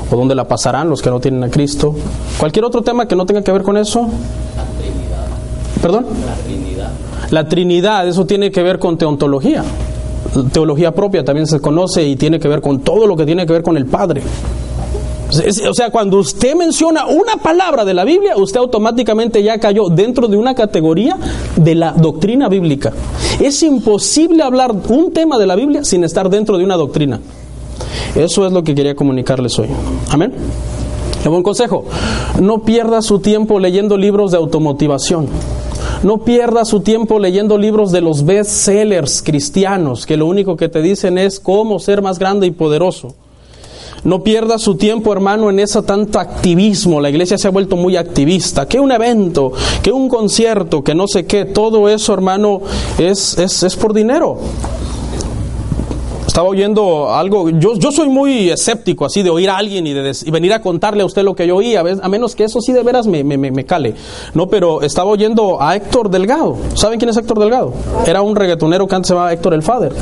[0.09, 1.93] ¿O dónde la pasarán los que no tienen a Cristo?
[2.39, 4.01] ¿Cualquier otro tema que no tenga que ver con eso?
[4.01, 5.27] La Trinidad.
[5.79, 6.05] ¿Perdón?
[6.25, 6.91] La Trinidad.
[7.29, 9.63] La Trinidad, eso tiene que ver con teontología.
[10.51, 13.53] Teología propia también se conoce y tiene que ver con todo lo que tiene que
[13.53, 14.23] ver con el Padre.
[15.29, 20.27] O sea, cuando usted menciona una palabra de la Biblia, usted automáticamente ya cayó dentro
[20.27, 21.17] de una categoría
[21.55, 22.93] de la doctrina bíblica.
[23.39, 27.19] Es imposible hablar un tema de la Biblia sin estar dentro de una doctrina.
[28.15, 29.67] Eso es lo que quería comunicarles hoy.
[30.09, 30.33] Amén.
[31.25, 31.85] Un buen consejo,
[32.39, 35.27] no pierda su tiempo leyendo libros de automotivación.
[36.03, 40.83] No pierda su tiempo leyendo libros de los bestsellers cristianos, que lo único que te
[40.83, 43.15] dicen es cómo ser más grande y poderoso.
[44.05, 47.01] No pierda su tiempo, hermano, en ese tanto activismo.
[47.01, 48.67] La iglesia se ha vuelto muy activista.
[48.67, 49.51] Que un evento,
[49.81, 51.45] que un concierto, que no sé qué.
[51.45, 52.61] Todo eso, hermano,
[52.99, 54.37] es, es, es por dinero.
[56.27, 60.11] Estaba oyendo algo, yo, yo soy muy escéptico así de oír a alguien y, de
[60.25, 62.73] y venir a contarle a usted lo que yo oí, a, menos que eso sí
[62.73, 63.95] de veras me, me, me, cale.
[64.33, 66.57] No, pero estaba oyendo a Héctor Delgado.
[66.73, 67.73] ¿Saben quién es Héctor Delgado?
[68.05, 69.93] Era un reggaetonero que antes se llamaba Héctor el Father.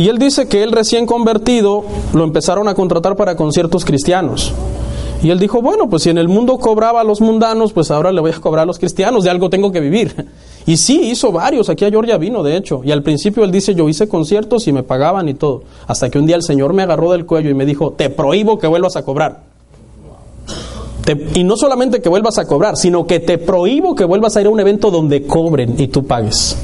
[0.00, 4.50] Y él dice que él recién convertido lo empezaron a contratar para conciertos cristianos.
[5.22, 8.10] Y él dijo, bueno, pues si en el mundo cobraba a los mundanos, pues ahora
[8.10, 10.14] le voy a cobrar a los cristianos, de algo tengo que vivir.
[10.66, 12.80] Y sí, hizo varios, aquí a Georgia vino, de hecho.
[12.82, 15.64] Y al principio él dice, yo hice conciertos y me pagaban y todo.
[15.86, 18.58] Hasta que un día el Señor me agarró del cuello y me dijo, te prohíbo
[18.58, 19.42] que vuelvas a cobrar.
[21.34, 24.46] y no solamente que vuelvas a cobrar, sino que te prohíbo que vuelvas a ir
[24.46, 26.56] a un evento donde cobren y tú pagues.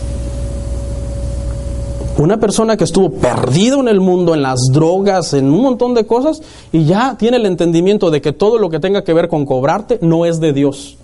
[2.18, 6.06] Una persona que estuvo perdido en el mundo, en las drogas, en un montón de
[6.06, 6.40] cosas,
[6.72, 9.98] y ya tiene el entendimiento de que todo lo que tenga que ver con cobrarte
[10.00, 10.96] no es de Dios.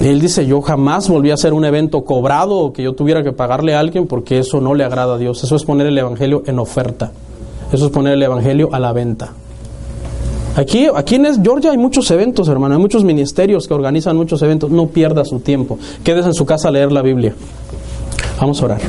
[0.00, 3.32] Él dice, yo jamás volví a hacer un evento cobrado o que yo tuviera que
[3.32, 5.44] pagarle a alguien porque eso no le agrada a Dios.
[5.44, 7.12] Eso es poner el Evangelio en oferta.
[7.70, 9.34] Eso es poner el Evangelio a la venta.
[10.56, 12.74] Aquí, aquí en Georgia hay muchos eventos, hermano.
[12.74, 14.70] Hay muchos ministerios que organizan muchos eventos.
[14.70, 15.78] No pierda su tiempo.
[16.02, 17.34] Quédese en su casa a leer la Biblia.
[18.38, 18.80] Vamos a orar.